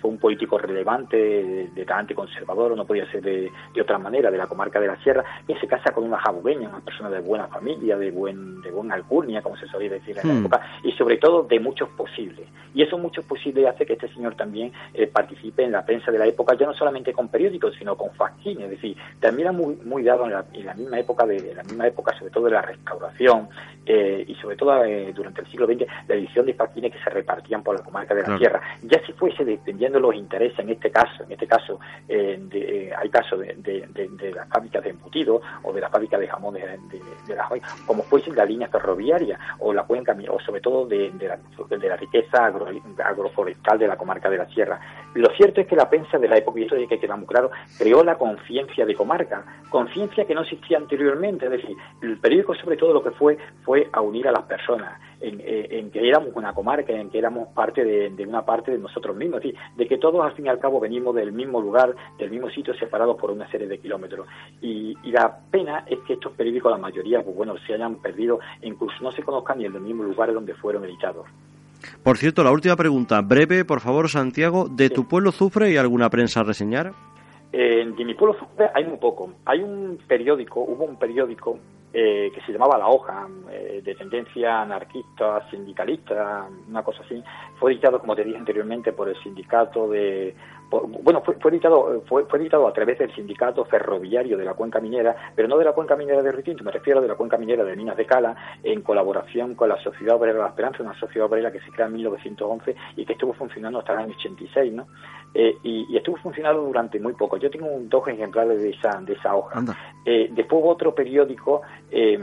fue 0.00 0.10
un 0.10 0.18
político 0.18 0.58
relevante, 0.58 1.16
de, 1.16 1.84
talante 1.84 2.14
conservador, 2.14 2.76
no 2.76 2.84
podía 2.84 3.10
ser 3.10 3.22
de, 3.22 3.50
otra 3.80 3.98
manera, 3.98 4.30
de 4.30 4.38
la 4.38 4.46
comarca 4.46 4.80
de 4.80 4.86
la 4.86 4.96
Sierra, 5.02 5.24
y 5.46 5.54
se 5.54 5.66
casa 5.66 5.92
con 5.92 6.04
una 6.04 6.18
jabugueña, 6.18 6.68
una 6.68 6.80
persona 6.80 7.10
de 7.10 7.20
buena 7.20 7.46
familia, 7.48 7.96
de 7.96 8.10
buen 8.10 8.60
de 8.60 8.70
buena 8.70 8.94
alcurnia, 8.94 9.42
como 9.42 9.56
se 9.56 9.66
solía 9.68 9.90
decir 9.90 10.18
en 10.18 10.28
la 10.28 10.34
hmm. 10.34 10.38
época, 10.38 10.60
y 10.82 10.92
sobre 10.92 11.16
todo 11.18 11.42
de 11.44 11.60
muchos 11.60 11.88
posibles. 11.90 12.48
Y 12.74 12.82
eso 12.82 12.98
muchos 12.98 13.24
posibles 13.24 13.66
hace 13.66 13.86
que 13.86 13.94
este 13.94 14.08
señor 14.12 14.34
también 14.34 14.72
eh, 14.94 15.06
participe 15.06 15.64
en 15.64 15.72
la 15.72 15.84
prensa 15.84 16.10
de 16.10 16.18
la 16.18 16.26
época, 16.26 16.56
ya 16.56 16.66
no 16.66 16.74
solamente 16.74 17.12
con 17.12 17.28
periódicos, 17.28 17.74
sino 17.78 17.96
con 17.96 18.10
fascines, 18.12 18.64
es 18.64 18.70
decir, 18.70 18.96
también 19.20 19.48
era 19.48 19.52
muy, 19.52 19.76
muy 19.84 20.02
dado 20.02 20.26
en 20.26 20.32
la, 20.32 20.74
misma 20.74 20.98
época 20.98 21.26
de 21.26 21.54
la 21.54 21.62
misma 21.62 21.86
época, 21.86 22.16
sobre 22.18 22.30
todo 22.30 22.44
de 22.44 22.50
la 22.52 22.62
restauración, 22.62 23.48
eh, 23.86 24.24
y 24.26 24.34
sobre 24.36 24.56
todo 24.56 24.84
eh, 24.84 25.12
durante 25.14 25.40
el 25.40 25.46
siglo 25.48 25.66
XX, 25.66 25.86
la 26.06 26.14
edición 26.14 26.46
de 26.46 26.54
fascines 26.54 26.92
que 26.92 27.02
se 27.02 27.10
repartían 27.10 27.62
por 27.62 27.76
la 27.76 27.82
comarca 27.82 28.14
de 28.14 28.22
la 28.22 28.37
Sierra. 28.38 28.60
Ya 28.82 29.04
si 29.04 29.12
fuese 29.12 29.44
dependiendo 29.44 30.00
los 30.00 30.14
intereses, 30.14 30.58
en 30.58 30.70
este 30.70 30.90
caso, 30.90 31.24
en 31.24 31.32
este 31.32 31.46
caso 31.46 31.78
eh, 32.08 32.40
eh, 32.52 32.90
hay 32.96 33.08
casos 33.10 33.40
de, 33.40 33.54
de, 33.56 34.32
las 34.32 34.48
fábricas 34.48 34.82
de 34.84 34.90
embutidos 34.90 35.42
o 35.62 35.72
de 35.72 35.80
las 35.80 35.90
fábricas 35.90 36.20
de 36.20 36.28
jamones 36.28 36.64
de, 36.90 37.00
de, 37.26 37.34
las 37.34 37.48
como 37.86 38.02
fuese 38.02 38.32
la 38.32 38.44
línea 38.44 38.68
ferroviaria 38.68 39.38
o 39.58 39.72
la 39.72 39.84
cuenca 39.84 40.16
o 40.28 40.40
sobre 40.40 40.60
todo 40.60 40.86
de, 40.86 41.12
la, 41.20 41.38
de 41.76 41.88
la 41.88 41.96
riqueza 41.96 42.46
agroforestal 42.46 43.78
de 43.78 43.86
la 43.86 43.96
comarca 43.96 44.30
de 44.30 44.38
la 44.38 44.46
Sierra. 44.46 44.80
Lo 45.14 45.28
cierto 45.30 45.60
es 45.60 45.66
que 45.66 45.76
la 45.76 45.88
prensa 45.88 46.18
de 46.18 46.28
la 46.28 46.36
época, 46.36 46.60
y 46.60 46.62
esto 46.62 46.76
hay 46.76 46.86
que 46.86 46.98
quedar 46.98 47.18
muy 47.18 47.26
claro, 47.26 47.50
creó 47.78 48.04
la 48.04 48.16
conciencia 48.16 48.86
de 48.86 48.94
comarca, 48.94 49.44
conciencia 49.70 50.24
que 50.24 50.34
no 50.34 50.42
existía 50.42 50.78
anteriormente, 50.78 51.46
es 51.46 51.52
decir, 51.52 51.76
el 52.02 52.18
periódico 52.18 52.54
sobre 52.54 52.76
todo 52.76 52.92
lo 52.92 53.02
que 53.02 53.10
fue 53.10 53.38
fue 53.64 53.88
a 53.92 54.00
unir 54.00 54.28
a 54.28 54.32
las 54.32 54.42
personas 54.42 55.00
en, 55.20 55.90
que 55.90 56.08
éramos 56.08 56.30
una 56.34 56.52
comarca, 56.52 56.92
en 56.92 57.10
que 57.10 57.18
éramos 57.18 57.48
parte 57.48 57.84
de, 57.84 58.26
una 58.26 58.42
parte 58.44 58.72
de 58.72 58.78
nosotros 58.78 59.16
mismos, 59.16 59.44
es 59.44 59.54
de 59.76 59.86
que 59.86 59.98
todos 59.98 60.24
al 60.24 60.32
fin 60.32 60.46
y 60.46 60.48
al 60.48 60.58
cabo 60.58 60.80
venimos 60.80 61.14
del 61.14 61.32
mismo 61.32 61.60
lugar, 61.60 61.94
del 62.18 62.30
mismo 62.30 62.50
sitio, 62.50 62.74
separados 62.74 63.16
por 63.16 63.30
una 63.30 63.50
serie 63.50 63.66
de 63.66 63.78
kilómetros. 63.78 64.26
Y, 64.60 64.96
la 65.08 65.38
pena 65.50 65.84
es 65.86 65.98
que 66.06 66.12
estos 66.12 66.32
periódicos, 66.32 66.70
la 66.70 66.78
mayoría, 66.78 67.22
pues 67.22 67.34
bueno, 67.34 67.54
se 67.66 67.74
hayan 67.74 67.96
perdido, 67.96 68.38
incluso 68.62 68.94
no 69.02 69.10
se 69.10 69.22
conozcan 69.22 69.58
ni 69.58 69.64
en 69.64 69.72
los 69.72 69.82
mismos 69.82 70.06
lugares 70.06 70.34
donde 70.34 70.54
fueron 70.54 70.84
editados. 70.84 71.26
Por 72.02 72.18
cierto, 72.18 72.44
la 72.44 72.52
última 72.52 72.76
pregunta, 72.76 73.20
breve, 73.22 73.64
por 73.64 73.80
favor, 73.80 74.08
Santiago, 74.08 74.68
¿de 74.68 74.90
tu 74.90 75.08
pueblo 75.08 75.32
sufre 75.32 75.72
y 75.72 75.76
alguna 75.76 76.10
prensa 76.10 76.40
a 76.40 76.44
reseñar? 76.44 76.92
En 77.52 77.96
de 77.96 78.04
mi 78.04 78.14
pueblo 78.14 78.38
sufre 78.38 78.66
hay 78.74 78.84
muy 78.84 78.98
poco. 78.98 79.32
Hay 79.46 79.60
un 79.60 79.98
periódico, 80.06 80.60
hubo 80.60 80.84
un 80.84 80.98
periódico 80.98 81.58
eh, 81.92 82.30
que 82.34 82.40
se 82.42 82.52
llamaba 82.52 82.76
La 82.76 82.88
Hoja, 82.88 83.26
eh, 83.50 83.80
de 83.82 83.94
tendencia 83.94 84.60
anarquista, 84.60 85.48
sindicalista, 85.50 86.46
una 86.68 86.82
cosa 86.82 87.02
así. 87.02 87.22
Fue 87.58 87.72
editado, 87.72 87.98
como 88.00 88.14
te 88.14 88.24
dije 88.24 88.36
anteriormente, 88.36 88.92
por 88.92 89.08
el 89.08 89.16
sindicato 89.22 89.88
de 89.88 90.34
bueno, 90.70 91.22
fue, 91.22 91.50
editado 91.50 92.02
fue, 92.06 92.24
editado 92.34 92.66
a 92.66 92.72
través 92.72 92.98
del 92.98 93.14
sindicato 93.14 93.64
ferroviario 93.64 94.36
de 94.36 94.44
la 94.44 94.54
cuenca 94.54 94.80
minera, 94.80 95.16
pero 95.34 95.48
no 95.48 95.56
de 95.56 95.64
la 95.64 95.72
cuenca 95.72 95.96
minera 95.96 96.22
de 96.22 96.32
Ritinto, 96.32 96.64
me 96.64 96.70
refiero 96.70 97.00
de 97.00 97.08
la 97.08 97.14
cuenca 97.14 97.38
minera 97.38 97.64
de 97.64 97.76
Minas 97.76 97.96
de 97.96 98.06
Cala, 98.06 98.36
en 98.62 98.82
colaboración 98.82 99.54
con 99.54 99.68
la 99.68 99.80
Sociedad 99.82 100.16
Obrera 100.16 100.34
de 100.34 100.42
la 100.42 100.48
Esperanza, 100.48 100.82
una 100.82 100.98
sociedad 100.98 101.26
obrera 101.26 101.50
que 101.50 101.60
se 101.60 101.70
crea 101.70 101.86
en 101.86 101.94
1911 101.94 102.76
y 102.96 103.04
que 103.04 103.12
estuvo 103.14 103.32
funcionando 103.32 103.78
hasta 103.78 103.94
el 103.94 103.98
año 104.00 104.14
86, 104.16 104.72
¿no? 104.72 104.86
Eh, 105.34 105.56
y, 105.62 105.96
estuvo 105.96 106.16
funcionando 106.16 106.62
durante 106.62 106.98
muy 106.98 107.12
poco. 107.12 107.36
Yo 107.36 107.50
tengo 107.50 107.68
dos 107.82 108.06
ejemplares 108.08 108.60
de 108.62 108.70
esa, 108.70 109.00
de 109.00 109.12
esa 109.12 109.34
hoja. 109.34 109.62
Eh, 110.04 110.28
después 110.32 110.62
otro 110.64 110.94
periódico 110.94 111.62
eh, 111.90 112.18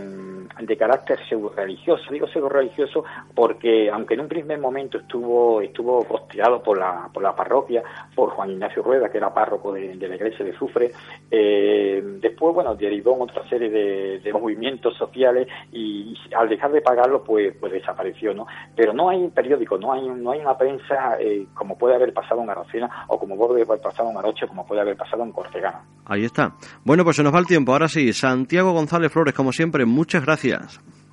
de 0.60 0.78
carácter 0.78 1.20
pseudo-religioso. 1.28 2.12
Digo 2.12 2.28
pseudo-religioso 2.28 3.04
porque, 3.34 3.90
aunque 3.90 4.16
en 4.16 4.22
un 4.22 4.28
primer 4.28 4.60
momento 4.60 4.98
estuvo 4.98 5.62
estuvo 5.62 6.04
costeado 6.06 6.62
por 6.62 6.78
la, 6.78 7.10
por 7.14 7.24
la 7.24 7.36
parroquia, 7.36 7.84
por 8.16 8.30
Juan 8.32 8.52
Ignacio 8.52 8.84
Rueda, 8.84 9.10
que 9.10 9.18
era 9.18 9.34
párroco 9.34 9.74
de, 9.74 9.96
la 9.96 10.16
iglesia 10.16 10.46
de 10.46 10.58
Sufre, 10.58 10.92
después, 11.30 12.54
bueno, 12.54 12.76
derivó 12.76 13.16
en 13.16 13.22
otra 13.24 13.48
serie 13.50 13.70
de, 13.70 14.34
movimientos 14.36 14.98
sociales 14.98 15.48
y, 15.72 16.14
al 16.36 16.50
dejar 16.50 16.72
de 16.72 16.82
pagarlo, 16.82 17.24
pues, 17.24 17.56
pues 17.58 17.72
desapareció, 17.72 18.34
¿no? 18.34 18.46
Pero 18.76 18.94
no 18.94 19.10
hay 19.10 19.28
periódico, 19.30 19.78
no 19.78 19.94
hay, 19.94 20.08
no 20.08 20.32
hay 20.32 20.42
una 20.42 20.58
prensa 20.58 21.18
como 21.54 21.78
puede 21.78 21.96
haber 21.96 22.14
pasado 22.14 22.42
en 22.42 22.50
Aracena 22.50 23.06
o 23.08 23.18
como 23.18 23.38
puede 23.38 23.64
haber 23.64 23.80
pasado 23.80 24.12
en 24.12 24.18
Aroche, 24.18 24.48
como 24.48 24.66
puede 24.66 24.82
haber 24.82 24.98
pasado 24.98 25.24
en 25.24 25.32
Cortegana. 25.32 25.82
Ahí 26.06 26.26
está. 26.26 26.54
Bueno, 26.84 27.04
pues 27.04 27.16
se 27.16 27.24
nos 27.24 27.34
va 27.34 27.40
el 27.40 27.48
tiempo. 27.48 27.72
Ahora 27.72 27.88
sí, 27.88 28.14
Santiago 28.14 28.74
González 28.74 29.12
Flores, 29.12 29.34
como 29.34 29.52
siempre, 29.52 29.86
muchas 29.86 30.24
gracias. 30.24 30.35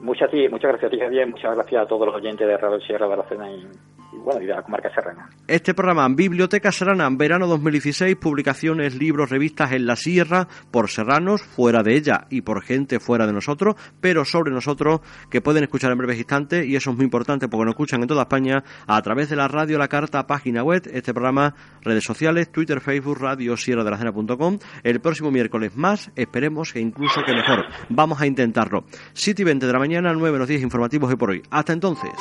Muchas, 0.01 0.31
muchas 0.51 0.71
gracias 0.71 0.85
a 0.85 0.91
ti, 0.91 0.99
Javier. 0.99 1.29
Muchas 1.29 1.55
gracias 1.55 1.83
a 1.83 1.87
todos 1.87 2.07
los 2.07 2.17
oyentes 2.17 2.47
de 2.47 2.57
Radio 2.57 2.81
Sierra 2.81 3.07
de 3.07 3.13
Aracena 3.13 3.49
y 4.13 4.43
y 4.43 4.47
la 4.47 4.63
comarca 4.63 4.93
serrana. 4.95 5.29
Este 5.47 5.75
programa, 5.75 6.09
Biblioteca 6.09 6.73
Serrana, 6.73 7.09
verano 7.11 7.47
2016, 7.47 8.17
publicaciones, 8.17 8.95
libros, 8.95 9.31
revistas 9.31 9.73
en 9.73 9.87
la 9.87 9.97
sierra, 9.97 10.49
por 10.71 10.89
serranos, 10.89 11.43
fuera 11.43 11.83
de 11.83 11.95
ella 11.97 12.27
y 12.31 12.43
por 12.43 12.63
gente 12.63 13.01
fuera 13.01 13.27
de 13.27 13.33
nosotros, 13.33 13.77
pero 14.01 14.25
sobre 14.25 14.53
nosotros, 14.53 15.01
que 15.31 15.41
pueden 15.41 15.65
escuchar 15.65 15.93
en 15.93 15.99
breves 15.99 16.19
instantes, 16.19 16.67
y 16.67 16.77
eso 16.77 16.91
es 16.91 16.97
muy 16.97 17.05
importante 17.05 17.49
porque 17.49 17.65
nos 17.65 17.73
escuchan 17.73 18.03
en 18.03 18.09
toda 18.09 18.23
España 18.23 18.63
a 18.87 19.03
través 19.03 19.29
de 19.29 19.37
la 19.37 19.49
radio, 19.49 19.79
la 19.79 19.89
carta, 19.89 20.27
página 20.27 20.63
web, 20.63 20.83
este 20.93 21.13
programa, 21.13 21.55
redes 21.83 22.05
sociales, 22.05 22.51
Twitter, 22.51 22.81
Facebook, 22.81 23.19
radio, 23.19 23.57
sierra 23.57 23.85
de 23.85 23.91
la 23.91 23.99
cena.com. 23.99 24.59
El 24.83 25.01
próximo 25.01 25.31
miércoles 25.31 25.77
más, 25.77 26.11
esperemos 26.17 26.73
que 26.73 26.81
incluso 26.81 27.23
que 27.25 27.33
mejor. 27.33 27.65
Vamos 27.89 28.21
a 28.21 28.27
intentarlo. 28.27 28.85
7 29.15 29.43
y 29.43 29.45
20 29.45 29.67
de 29.67 29.73
la 29.73 29.79
mañana, 29.79 30.13
9 30.13 30.39
los 30.39 30.49
10 30.49 30.63
informativos 30.63 31.11
de 31.11 31.17
por 31.17 31.31
hoy. 31.31 31.43
Hasta 31.51 31.73
entonces. 31.73 32.13